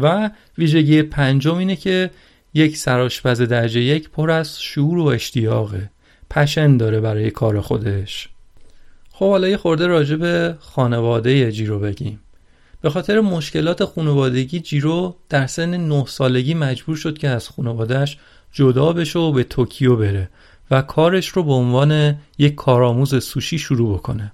[0.00, 2.10] و ویژگی پنجم اینه که
[2.54, 5.90] یک سرآشپز درجه یک پر از شعور و اشتیاقه
[6.30, 8.28] پشن داره برای کار خودش.
[9.12, 12.20] خب حالا یه خورده راجع به خانواده جیرو بگیم.
[12.82, 18.18] به خاطر مشکلات خانوادگی جیرو در سن 9 سالگی مجبور شد که از خانوادهش
[18.52, 20.28] جدا بشه و به توکیو بره
[20.70, 24.32] و کارش رو به عنوان یک کارآموز سوشی شروع بکنه.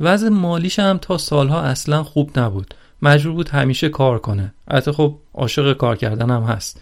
[0.00, 2.74] وضع مالیش هم تا سالها اصلا خوب نبود.
[3.02, 4.54] مجبور بود همیشه کار کنه.
[4.70, 6.80] حتی خب عاشق کار کردن هم هست.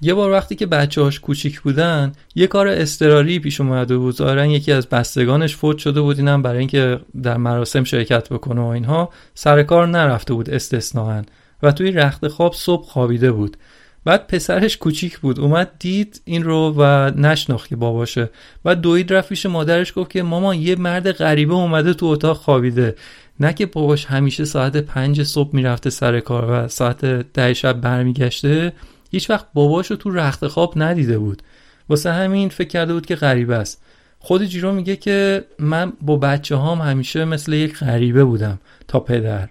[0.00, 4.14] یه بار وقتی که بچه هاش کوچیک بودن یه کار استراری پیش اومده بود.
[4.14, 8.66] ظاهرا یکی از بستگانش فوت شده بود اینم برای اینکه در مراسم شرکت بکنه و
[8.66, 11.22] اینها سر کار نرفته بود استثناا
[11.62, 13.56] و توی رخت خواب صبح خوابیده بود.
[14.04, 18.30] بعد پسرش کوچیک بود اومد دید این رو و نشناخت که باباشه.
[18.64, 22.94] و دوید رفت پیش مادرش گفت که مامان یه مرد غریبه اومده تو اتاق خوابیده.
[23.40, 28.72] نه که باباش همیشه ساعت پنج صبح می‌رفته سر کار و ساعت ده شب برمیگشته
[29.10, 31.42] هیچ وقت باباشو تو رخت خواب ندیده بود.
[31.88, 33.82] واسه همین فکر کرده بود که غریبه است.
[34.18, 39.48] خود جیرو میگه که من با بچه هام همیشه مثل یک غریبه بودم تا پدر.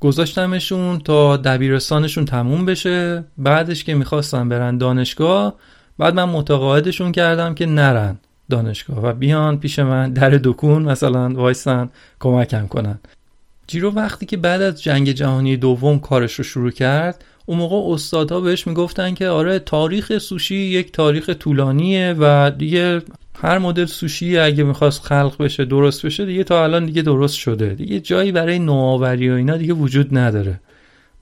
[0.00, 3.24] گذاشتمشون تا دبیرستانشون تموم بشه.
[3.38, 5.54] بعدش که می‌خواستن برن دانشگاه
[5.98, 8.18] بعد من متقاعدشون کردم که نرن
[8.50, 11.90] دانشگاه و بیان پیش من در دکون مثلا وایسن
[12.20, 12.98] کمکم کنن.
[13.66, 18.40] جیرو وقتی که بعد از جنگ جهانی دوم کارش رو شروع کرد اون موقع استادها
[18.40, 23.02] بهش می‌گفتن که آره تاریخ سوشی یک تاریخ طولانیه و دیگه
[23.40, 27.74] هر مدل سوشی اگه می‌خواست خلق بشه درست بشه دیگه تا الان دیگه درست شده.
[27.74, 30.60] دیگه جایی برای نوآوری و اینا دیگه وجود نداره.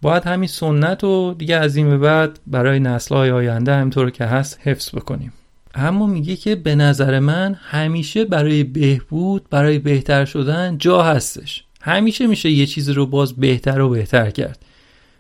[0.03, 4.59] باید همین سنت رو دیگه از این به بعد برای نسلهای آینده همطور که هست
[4.63, 5.33] حفظ بکنیم.
[5.75, 11.65] اما میگه که به نظر من همیشه برای بهبود برای بهتر شدن جا هستش.
[11.81, 14.68] همیشه میشه یه چیزی رو باز بهتر و بهتر کرد.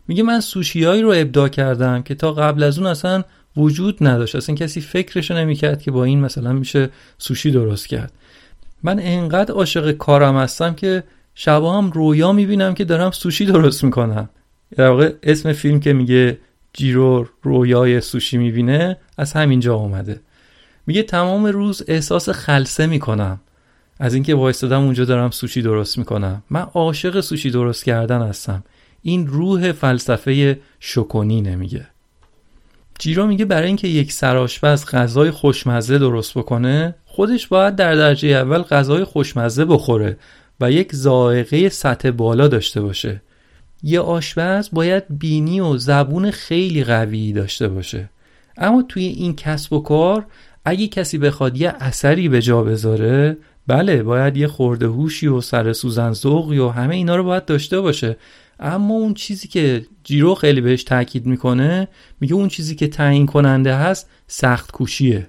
[0.09, 3.25] میگه من سوشیایی رو ابدا کردم که تا قبل از اون اصلا
[3.57, 4.37] وجود نداشت.
[4.37, 6.89] اصلا کسی فکرشو نمی‌کرد که با این مثلا میشه
[7.19, 8.13] سوشی درست کرد.
[8.83, 11.05] من انقدر عاشق کارم هستم که
[11.35, 14.29] شبا هم رویا می‌بینم که دارم سوشی درست می‌کنم.
[14.77, 16.39] در واقع اسم فیلم که میگه
[16.73, 20.21] جیرو رویای سوشی می‌بینه از همینجا اومده.
[20.87, 23.41] میگه تمام روز احساس خلصه می‌کنم.
[24.01, 26.43] از اینکه وایستادم اونجا دارم سوشی درست می‌کنم.
[26.51, 28.65] من عاشق سوشی درست کردن هستم.
[29.03, 31.87] این روح فلسفه شکونی نمیگه.
[32.99, 38.63] جیرو میگه برای اینکه یک سرآشپز غذای خوشمزه درست بکنه خودش باید در درجه اول
[38.63, 40.17] غذای خوشمزه بخوره
[40.61, 43.23] و یک ذائقه سطح بالا داشته باشه.
[43.83, 48.11] یه آشپز باید بینی و زبون خیلی قوی داشته باشه.
[48.57, 50.27] اما توی این کسب و کار
[50.65, 53.37] اگه کسی بخواد یه اثری به جا بذاره
[53.67, 58.17] بله باید یه خورده هوشی و سر سوزن و همه اینا رو باید داشته باشه.
[58.61, 61.89] اما اون چیزی که جیرو خیلی بهش تاکید می‌کنه
[62.21, 65.27] میگه اون چیزی که تعیین کننده هست سخت کوشیه.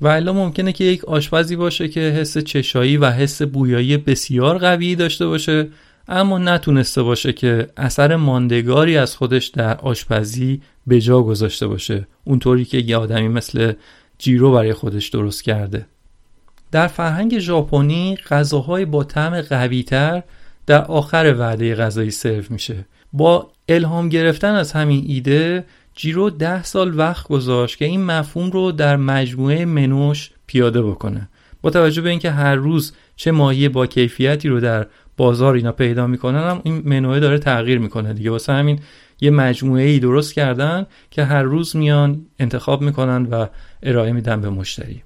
[0.00, 4.94] و الا ممکنه که یک آشپزی باشه که حس چشایی و حس بویایی بسیار قوی
[4.94, 5.68] داشته باشه
[6.08, 12.06] اما نتونسته باشه که اثر ماندگاری از خودش در آشپزی به جا گذاشته باشه.
[12.24, 13.72] اونطوری که یه آدمی مثل
[14.18, 15.86] جیرو برای خودش درست کرده.
[16.72, 20.22] در فرهنگ ژاپنی غذاهای با طعم قویتر
[20.66, 22.86] در آخر وعده غذایی سرو میشه.
[23.12, 28.72] با الهام گرفتن از همین ایده جیرو ده سال وقت گذاشت که این مفهوم رو
[28.72, 31.28] در مجموعه منوش پیاده بکنه.
[31.62, 34.86] با توجه به اینکه هر روز چه ماهی با کیفیتی رو در
[35.16, 38.30] بازار اینا پیدا می‌کنن هم این منوه داره تغییر می‌کنه دیگه.
[38.30, 38.78] واسه همین
[39.20, 43.46] یه مجموعه ای درست کردن که هر روز میان انتخاب می‌کنن و
[43.82, 45.02] ارائه میدن به مشتری.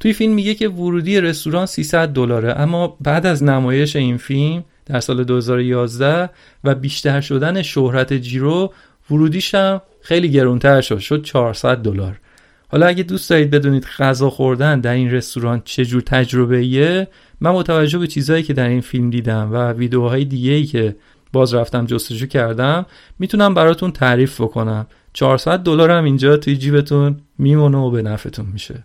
[0.00, 5.00] توی فیلم میگه که ورودی رستوران 300 دلاره اما بعد از نمایش این فیلم در
[5.00, 6.30] سال 2011
[6.64, 8.72] و بیشتر شدن شهرت جیرو
[9.10, 12.20] ورودیش هم خیلی گرونتر شد شد 400 دلار.
[12.68, 17.08] حالا اگه دوست دارید بدونید غذا خوردن در این رستوران چجور تجربه ایه
[17.40, 20.96] من متوجه به چیزهایی که در این فیلم دیدم و ویدیوهای دیگه که
[21.32, 22.86] باز رفتم جستجو کردم
[23.18, 24.86] می‌تونم براتون تعریف بکنم.
[25.12, 28.84] 400 دلار هم اینجا توی جیبتون میمونه و به نفعتون میشه.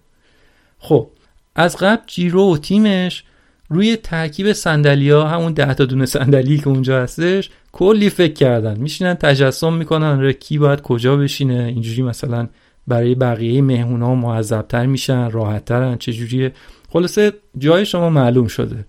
[0.80, 1.10] خب
[1.56, 3.24] از قبل جیرو و تیمش
[3.70, 8.80] روی ترکیب سندلیا همون ده تا دونه صندلی که اونجا هستش کلی فکر کردن.
[8.80, 11.64] میشینن تجسم می‌کنن رو کی باید کجا بشینه.
[11.64, 12.48] اینجوری مثلا
[12.88, 16.52] برای بقیه مهمونا معذبتر میشن راحتترن چجوریه؟
[16.90, 18.86] خلاصه جای شما معلوم شده.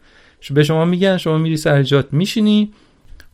[0.50, 2.72] به شما میگن شما میری سر جات میشینی.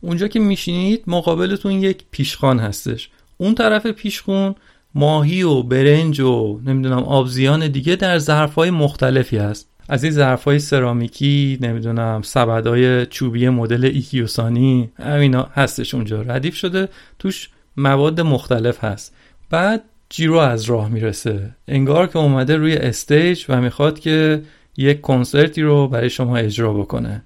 [0.01, 3.09] اونجا که میشینید مقابلتون یک پیشخان هستش.
[3.37, 4.55] اون طرف پیشخون
[4.95, 9.69] ماهی و برنج و نمی‌دونم آبزیان دیگه در ظرفهای مختلفی هست.
[9.89, 16.21] از این ظرفهای سرامیکی نمی‌دونم سبدهای چوبی مدل ایکیوسانی همینا هستش اونجا.
[16.21, 19.15] ردیف شده توش مواد مختلف هست.
[19.49, 21.55] بعد جیرو از راه می‌رسه.
[21.67, 24.41] انگار که اومده روی استیج و می‌خواد که
[24.77, 27.23] یک کنسرتی رو برای شما اجرا بکنه.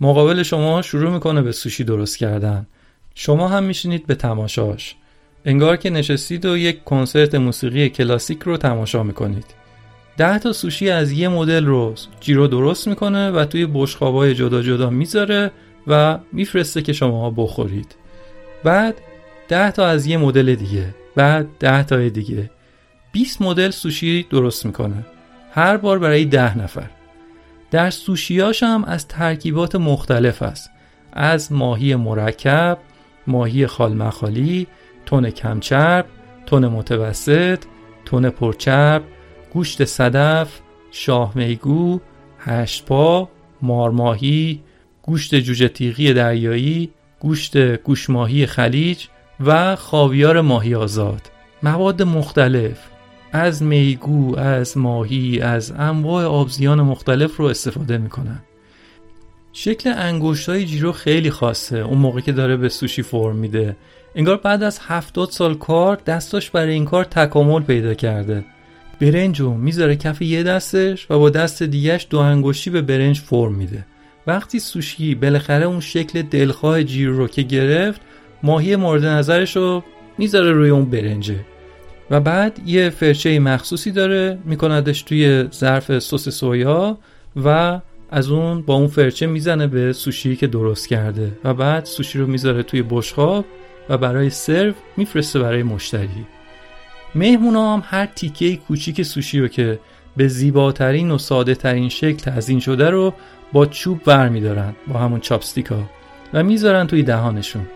[0.00, 2.66] مقابل شما شروع می‌کنه به سوشی درست کردن.
[3.14, 4.94] شما هم میشینید به تماشاش.
[5.44, 9.59] انگار که نشستید و یک کنسرت موسیقی کلاسیک رو تماشا می‌کنید.
[10.16, 14.90] ده تا سوشی از یه مدل رو جیرو درست می‌کنه و توی بشقابای جدا جدا
[14.90, 15.50] می‌ذاره
[15.86, 17.94] و میفرسته که شما بخورید.
[18.64, 18.94] بعد
[19.48, 20.94] ده تا از یه مدل دیگه.
[21.16, 22.50] بعد ده تا دیگه.
[23.12, 25.06] 20 مدل سوشی درست می‌کنه.
[25.52, 26.90] هر بار برای ده نفر.
[27.70, 30.70] در سوشیاش هم از ترکیبات مختلف است.
[31.12, 32.78] از ماهی مرکب
[33.26, 34.66] ماهی خالمخالی
[35.06, 36.06] تون کمچرب
[36.46, 37.58] تون متوسط
[38.04, 39.02] تون پرچرب
[39.52, 42.00] گوشت صدف شاه میگو
[42.38, 43.28] هشتپا
[43.62, 44.62] مارماهی
[45.02, 46.90] گوشت جوجه تیغی دریایی
[47.20, 49.06] گوشت گوشماهی خلیج
[49.40, 51.30] و خاویار ماهی آزاد.
[51.62, 52.78] مواد مختلف
[53.32, 58.38] از میگو از ماهی از انواع آبزیان مختلف رو استفاده می‌کنن.
[59.52, 63.76] شکل انگشت های جیرو خیلی خاصه اون موقع که داره به سوشی فرم میده.
[64.14, 68.44] انگار بعد از هفتاد سال کار دستاش برای این کار تکامل پیدا کرده.
[69.00, 73.86] برنجو می‌ذاره کف یه دستش و با دست دیگهش دو انگشتی به برنج فرم میده.
[74.26, 78.00] وقتی سوشی بالاخره اون شکل دلخواه جیرو رو که گرفت
[78.42, 79.84] ماهی مورد نظرش رو
[80.18, 81.40] می‌ذاره روی اون برنجه.
[82.10, 86.98] و بعد یه فرچه مخصوصی داره میکندش توی ظرف سس سویا
[87.44, 87.80] و
[88.10, 91.32] از اون با اون فرچه می‌زنه به سوشی که درست کرده.
[91.44, 93.44] و بعد سوشی رو می‌ذاره توی بشقاب
[93.88, 96.26] و برای سرو میفرسته برای مشتری.
[97.14, 99.78] مهمون هم هر تیکه کوچیک سوشی رو که
[100.16, 103.14] به زیباترین و ساده ترین شکل تزین شده رو
[103.52, 105.82] با چوب ور میدارن با همون چاپستیکا
[106.34, 107.66] و می‌ذارن توی دهانشون.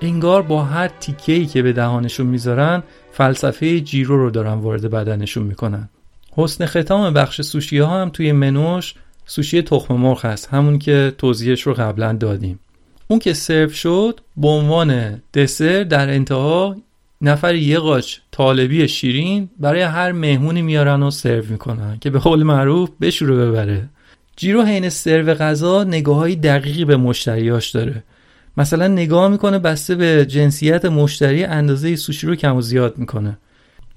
[0.00, 5.42] انگار با هر تیکه ای که به دهانشون می‌ذارن فلسفه جیرو رو دارن وارد بدنشون
[5.42, 5.88] می‌کنن.
[6.32, 8.94] حسن ختام بخش سوشی ها هم توی منوش
[9.26, 12.58] سوشی تخم مرغ هست همون که توضیحش رو قبلا دادیم.
[13.08, 16.76] اون که سرو شد به عنوان دسر در انتها
[17.22, 22.42] نفر یه قاچ طالبی شیرین برای هر مهمونی میارن و سرو می‌کنن که به قول
[22.42, 23.88] معروف بشوره ببره.
[24.36, 28.02] جیرو حین سرو غذا نگاه دقیقی به مشتریاش داره.
[28.56, 33.38] مثلا نگاه می‌کنه بسته به جنسیت مشتری اندازه سوشی رو کم و زیاد می‌کنه.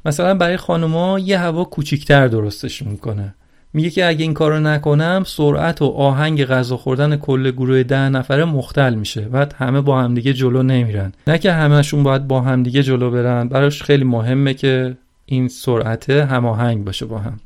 [0.05, 3.35] مثلا برای خانوما یه هوا کوچیکتر درستش می‌کنه.
[3.75, 8.45] میگه که اگه این کارو نکنم سرعت و آهنگ غذا خوردن کل گروه ده نفره
[8.45, 9.21] مختل میشه.
[9.21, 11.13] بعد همه با همدیگه جلو نمیرن.
[11.27, 16.85] نه که همهشون باید با همدیگه جلو برن براش خیلی مهمه که این سرعت هماهنگ
[16.85, 17.39] باشه با هم.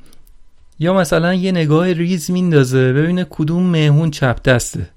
[0.78, 4.88] یا مثلا یه نگاه ریز میندازه ببینه کدوم مهمون چپ دسته.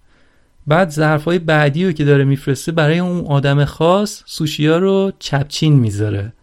[0.68, 6.34] بعد ظرفای بعدی رو که داره میفرسته برای اون آدم خاص سوشیا رو چپچین می‌ذاره.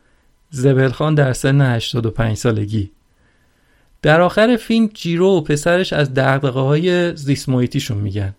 [0.51, 2.91] زبلخان در سن 85 سالگی.
[4.03, 8.34] در آخر فیلم جیرو و پسرش از دقدقه های زیسمویتیشون میگن.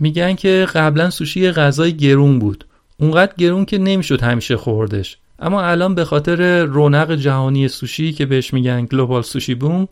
[0.00, 2.64] میگن که قبلا سوشی غذای گرون بود.
[3.00, 5.18] اونقدر گرون که نمی‌شد همیشه خوردش.
[5.38, 9.88] اما الان به خاطر رونق جهانی سوشی که بهش میگن گلوبال سوشی بوم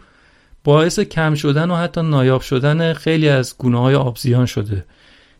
[0.64, 4.84] باعث کم شدن و حتی نایاب شدن خیلی از گونه های آبزیان شده.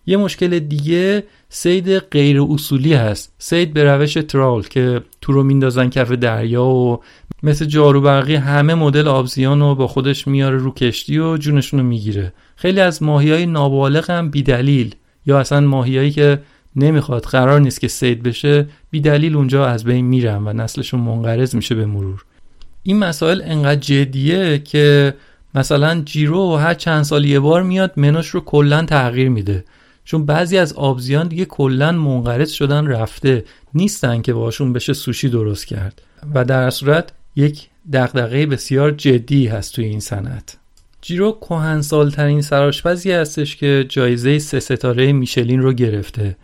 [0.07, 1.25] یه مشکل دیگه
[1.57, 3.33] سید غیر اصولی هست.
[3.39, 7.01] سید به روش ترال که تو رو میندازن کف دریا و
[7.43, 11.87] مثل جارو برقی همه مدل آبزیان رو با خودش میاره رو کشتی و جونشون رو
[11.87, 12.33] می‌گیره.
[12.57, 14.95] خیلی از ماهی های نابالغ هم بیدلیل.
[15.27, 16.41] یا اصلا ماهیایی که
[16.77, 21.75] نمی‌خواد قرار نیست که سید بشه بیدلیل اونجا از بین میرن و نسلشون منقرض میشه
[21.75, 22.25] به مرور.
[22.83, 25.15] این مسائل انقدر جدیه که
[25.55, 29.65] مثلا جیرو هر چند سال یه بار میاد منوش رو کلا تغییر میده.
[30.05, 33.45] چون بعضی از آبزیان دیگه کلا منقرض شدن رفته
[33.75, 36.03] نیستن که باشون بشه سوشی درست کرد.
[36.35, 40.57] و در صورت یک دغدغه بسیار جدی هست توی این صنعت.
[41.03, 41.39] جیرو
[42.17, 46.37] پیرترین سرآشپزی هستش که جایزه سه ستاره میشلین رو گرفته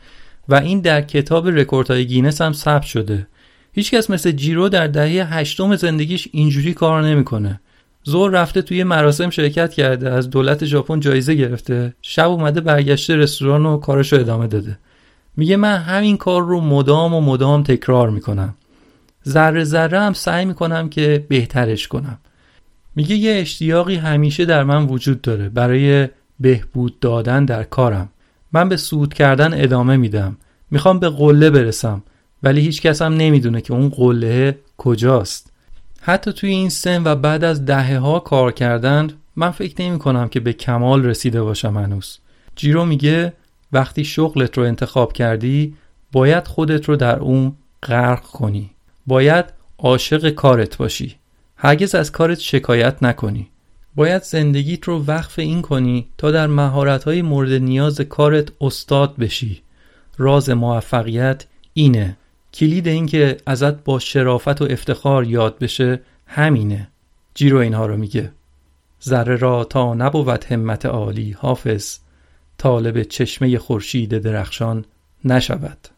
[0.48, 3.26] و این در کتاب رکوردهای گینس هم ثبت شده.
[3.72, 7.60] هیچکس مثل جیرو در دهه هشتم زندگیش اینجوری کار نمی‌کنه.
[8.02, 11.94] ظهر رفته توی مراسم شرکت کرده از دولت ژاپن جایزه گرفته.
[12.02, 14.78] شب اومده برگشته رستوران و کارشو ادامه داده.
[15.36, 18.54] میگه من همین کار رو مدام و مدام تکرار می‌کنم.
[19.28, 22.18] ذره ذره هم سعی می‌کنم که بهترش کنم.
[22.96, 25.48] میگه یه اشتیاقی همیشه در من وجود داره.
[25.48, 26.08] برای
[26.40, 28.08] بهبود دادن در کارم.
[28.52, 30.36] من به سود کردن ادامه میدم.
[30.70, 32.02] می‌خوام به قله برسم.
[32.42, 35.49] ولی هیچ کس هم نمی‌دونه که اون قله کجاست.
[36.00, 40.28] حتی توی این سن و بعد از دهه ها کار کردن من فکر نمی کنم
[40.28, 42.18] که به کمال رسیده باشم هنوز.
[42.56, 43.32] جیرو میگه
[43.72, 45.74] وقتی شغلت رو انتخاب کردی
[46.12, 48.70] باید خودت رو در اون غرق کنی.
[49.06, 49.44] باید
[49.78, 51.16] عاشق کارت باشی.
[51.56, 53.48] هرگز از کارت شکایت نکنی.
[53.94, 59.62] باید زندگیت رو وقف این کنی تا در مهارت‌های مورد نیاز کارت استاد بشی.
[60.18, 62.16] راز موفقیت اینه.
[62.54, 66.88] کلید این که ازت با شرافت و افتخار یاد بشه همینه.
[67.34, 68.32] جیرو اینها رو میگه.
[69.04, 71.98] ذره را تا نبود همت عالی حافظ.
[72.58, 74.84] طالب چشمه خورشید درخشان
[75.24, 75.88] نشود.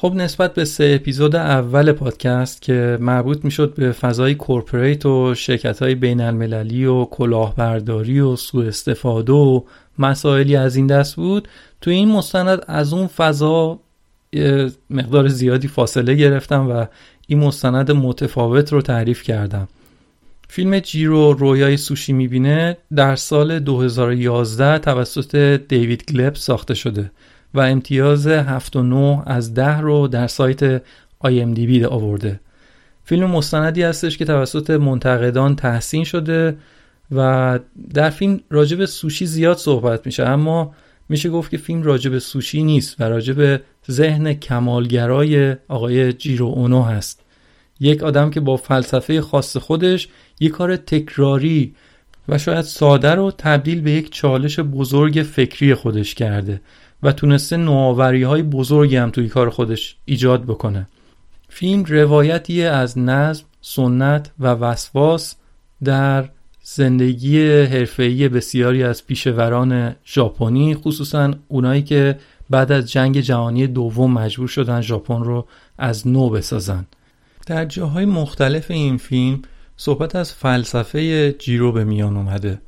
[0.00, 5.82] خب نسبت به سه اپیزود اول پادکست که مربوط می‌شد به فضای کورپریت و شرکت
[5.82, 9.60] های بین المللی و کلاهبرداری و سوء استفاده و
[9.98, 11.48] مسائلی از این دست بود
[11.80, 13.80] تو این مستند از اون فضا
[14.90, 16.86] مقدار زیادی فاصله گرفتم و
[17.26, 19.68] این مستند متفاوت رو تعریف کردم.
[20.48, 25.36] فیلم جیرو رویای سوشی می‌بینه در سال 2011 توسط
[25.68, 27.10] دیوید گلب ساخته شده.
[27.54, 30.78] و امتیاز 7 و 9 از 10 رو در سایت
[31.24, 32.40] IMDb آورده.
[33.04, 36.56] فیلم مستندی هستش که توسط منتقدان تحسین شده
[37.12, 37.58] و
[37.94, 40.74] در فیلم راجب سوشی زیاد صحبت میشه اما
[41.08, 47.20] میشه گفت که فیلم راجب سوشی نیست و راجب ذهن کمالگرای آقای جیرو اونو هست.
[47.80, 50.08] یک آدم که با فلسفه خاص خودش
[50.40, 51.74] یک کار تکراری
[52.28, 56.60] و شاید ساده رو تبدیل به یک چالش بزرگ فکری خودش کرده.
[57.02, 60.88] و تونسته نوآوری های بزرگی هم توی کار خودش ایجاد بکنه.
[61.48, 65.34] فیلم روایتی از نظم، سنت و وسواس
[65.84, 66.28] در
[66.62, 72.18] زندگی حرفه‌ای بسیاری از پیشوران ژاپنی خصوصا اونایی که
[72.50, 75.46] بعد از جنگ جهانی دوم مجبور شدن ژاپن رو
[75.78, 76.86] از نو بسازن.
[77.46, 79.42] در جاهای مختلف این فیلم
[79.76, 82.60] صحبت از فلسفه جیرو به میان اومده.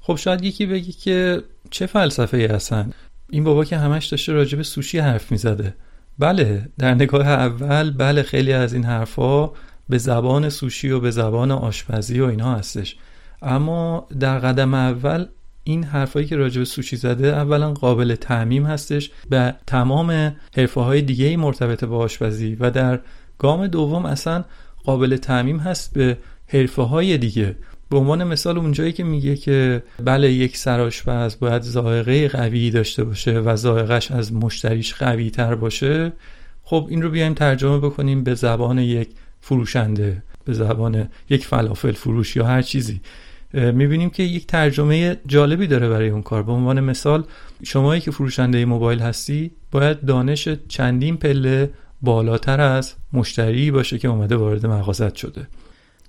[0.00, 2.92] خب شاید یکی بگی که چه فلسفه ای هستن؟
[3.30, 5.74] این بابا که همش داشته راجع به سوشی حرف می‌زده.
[6.18, 9.52] بله در نگاه اول بله خیلی از این حرفها
[9.88, 12.96] به زبان سوشی و به زبان آشپزی و اینها هستش.
[13.42, 15.26] اما در قدم اول
[15.64, 21.02] این حرفایی که راجع به سوشی زده اولا قابل تعمیم هستش به تمام حرفه های
[21.02, 23.00] دیگه مرتبط با آشپزی و در
[23.38, 24.44] گام دوم اصلا
[24.84, 27.56] قابل تعمیم هست به حرفه های دیگه.
[27.90, 33.38] به عنوان مثال اونجایی که میگه که بله یک سرآشپز باید ذائقه قوی داشته باشه
[33.38, 36.12] و ذائقش از مشتریش قوی تر باشه
[36.64, 39.08] خب این رو بیایم ترجمه بکنیم به زبان یک
[39.40, 43.00] فروشنده به زبان یک فلافل فروش یا هر چیزی.
[43.54, 46.42] می‌بینیم که یک ترجمه جالبی داره برای اون کار.
[46.42, 47.24] به عنوان مثال
[47.62, 51.70] شمایی که فروشنده موبایل هستی باید دانش چندین پله
[52.02, 55.46] بالاتر از مشتری باشه که اومده وارد مغازت شده.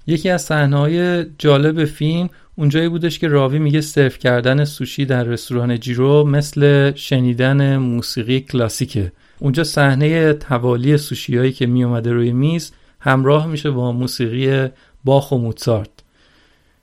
[0.07, 5.79] یکی از صحنه‌های جالب فیلم اونجایی بودش که راوی میگه سرو کردن سوشی در رستوران
[5.79, 9.11] جیرو مثل شنیدن موسیقی کلاسیکه.
[9.39, 14.69] اونجا صحنه توالی سوشیایی که میومده روی میز همراه میشه با موسیقی
[15.03, 15.89] باخ و موتسارت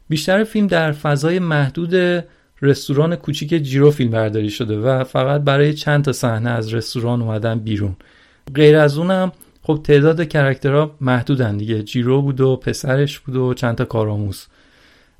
[0.08, 2.24] بیشتر فیلم در فضای محدود
[2.62, 7.58] رستوران کوچیک جیرو فیلم برداری شده و فقط برای چند تا صحنه از رستوران اومدن
[7.58, 7.96] بیرون.
[8.54, 9.32] غیر از اونم
[9.68, 11.82] خب تعداد کرکترها محدودن دیگه.
[11.82, 14.46] جیرو بود و پسرش بود و چند تا کارآموز.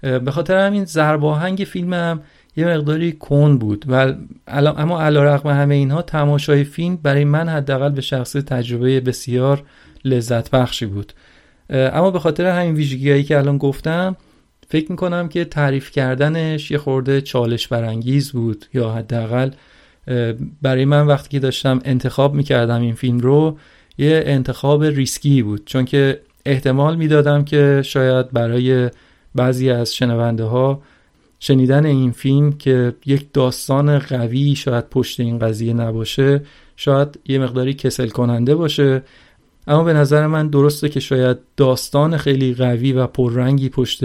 [0.01, 2.21] به خاطر همین زرباهنگ فیلمم
[2.57, 3.85] یه مقداری کن بود.
[3.89, 4.15] و
[4.49, 9.63] اما علیرغم همه اینها تماشای فیلم برای من حداقل به شخص تجربه بسیار
[10.05, 11.13] لذت بخشی بود
[11.71, 14.17] اما به خاطر همین ویژگیهایی که الان گفتم
[14.69, 19.51] فکر می‌کنم که تعریف کردنش یه خورده چالش برانگیز بود یا حداقل
[20.63, 23.59] برای من وقتی که داشتم انتخاب می‌کردم این فیلم رو
[23.99, 25.63] یه انتخاب ریسکی بود.
[25.67, 28.91] چون که احتمال می‌دادم که شاید برای
[29.35, 30.83] بعضی از شنونده ها
[31.41, 36.43] شنیدن این فیلم که یک داستان قوی شاید پشت این قضیه نباشه
[36.77, 39.03] شاید یه مقداری کسل کننده باشه.
[39.67, 44.05] اما به نظر من درسته که شاید داستان خیلی قوی و پررنگی پشت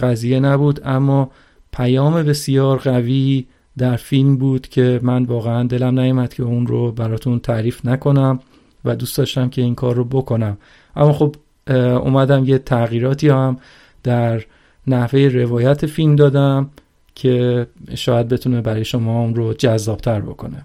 [0.00, 1.30] قضیه نبود اما
[1.72, 3.46] پیام بسیار قوی
[3.78, 8.40] در فیلم بود که من واقعا دلم نیومد که اون رو براتون تعریف نکنم.
[8.84, 10.58] و دوست داشتم که این کار رو بکنم.
[10.96, 11.34] اما خب
[11.76, 13.58] اومدم یه تغییراتی هم
[14.02, 14.42] در
[14.86, 16.70] نحوه روایت فیلم دادم
[17.14, 20.64] که شاید بتونه برای شما اون رو جذابتر بکنه.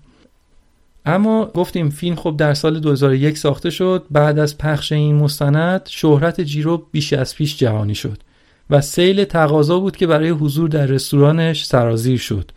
[1.06, 4.06] اما گفتیم فیلم خب در سال 2001 ساخته شد.
[4.12, 8.18] بعد از پخش این مستند شهرت جیرو بیش از پیش جهانی شد
[8.70, 12.52] و سیل تقاضا بود که برای حضور در رستورانش سرازیر شد.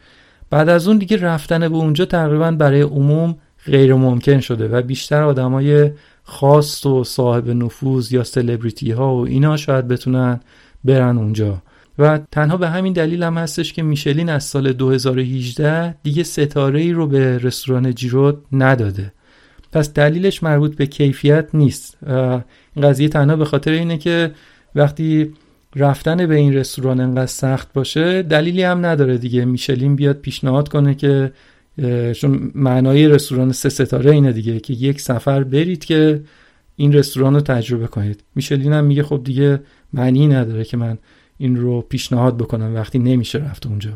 [0.51, 3.37] بعد از اون دیگه رفتن به اونجا تقریبا برای عموم
[3.69, 5.91] غیر ممکن شده و بیشتر آدمای
[6.23, 10.41] خاص و صاحب نفوذ یا سلبریتی ها و اینا شاید بتونن
[10.85, 11.63] برن اونجا.
[11.99, 16.93] و تنها به همین دلیل هم هستش که میشلین از سال 2018 دیگه ستاره ای
[16.93, 19.13] رو به رستوران جیرو نداده.
[19.73, 21.99] پس دلیلش مربوط به کیفیت نیست.
[22.07, 24.31] این قضیه تنها به خاطر اینه که
[24.75, 25.33] وقتی
[25.77, 29.45] رفتن به این رستوران انقدر سخت باشه دلیلی هم نداره دیگه.
[29.45, 31.33] میشلین بیاد پیشنهاد کنه که
[32.13, 36.23] چون معنای رستوران سه ستاره اینه دیگه که یک سفر برید که
[36.77, 38.25] این رستوران رو تجربه کنید.
[38.35, 39.61] میشلین هم میگه خب دیگه
[39.93, 40.99] معنی نداره که من
[41.39, 43.91] این رو پیشنهاد بکنم وقتی نمیشه رفت اونجا.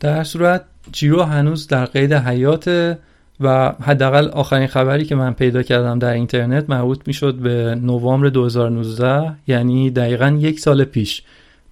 [0.00, 2.96] در صورت جیرو هنوز در قید حیات
[3.40, 9.32] و حداقل آخرین خبری که من پیدا کردم در اینترنت مربوط می‌شد به نوامبر 2019
[9.46, 11.22] یعنی دقیقا یک سال پیش.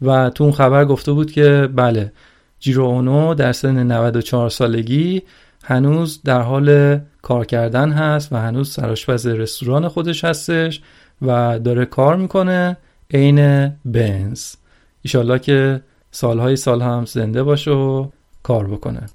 [0.03, 2.13] و تو اون خبر گفته بود که بله
[2.61, 5.23] جیرو اونو در سن 94 سالگی
[5.65, 10.81] هنوز در حال کار کردن هست و هنوز سرآشپز رستوران خودش هستش
[11.23, 12.77] و داره کار می‌کنه
[13.15, 14.55] عین بنز.
[15.03, 15.81] ایشالله که
[16.11, 18.09] سالهای سال هم زنده باشه و
[18.43, 19.07] کار بکنه.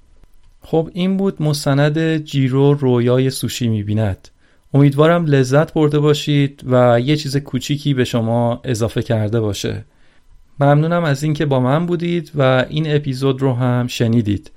[0.62, 4.28] خب این بود مستند جیرو رویای سوشی می‌بیند.
[4.74, 9.84] امیدوارم لذت برده باشید و یه چیز کوچیکی به شما اضافه کرده باشه.
[10.60, 14.50] ممنونم از اینکه با من بودید و این اپیزود رو هم شنیدید.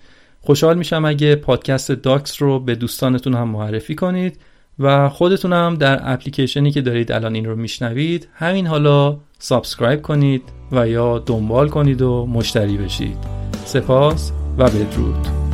[0.50, 4.40] خوشحال میشم اگه پادکست داکس رو به دوستانتون هم معرفی کنید
[4.80, 10.44] و خودتون هم در اپلیکیشنی که دارید الان این رو میشنوید همین حالا subscribe کنید
[10.72, 13.18] و یا دنبال کنید و مشتری بشید.
[13.66, 15.49] سپاس و بدرود.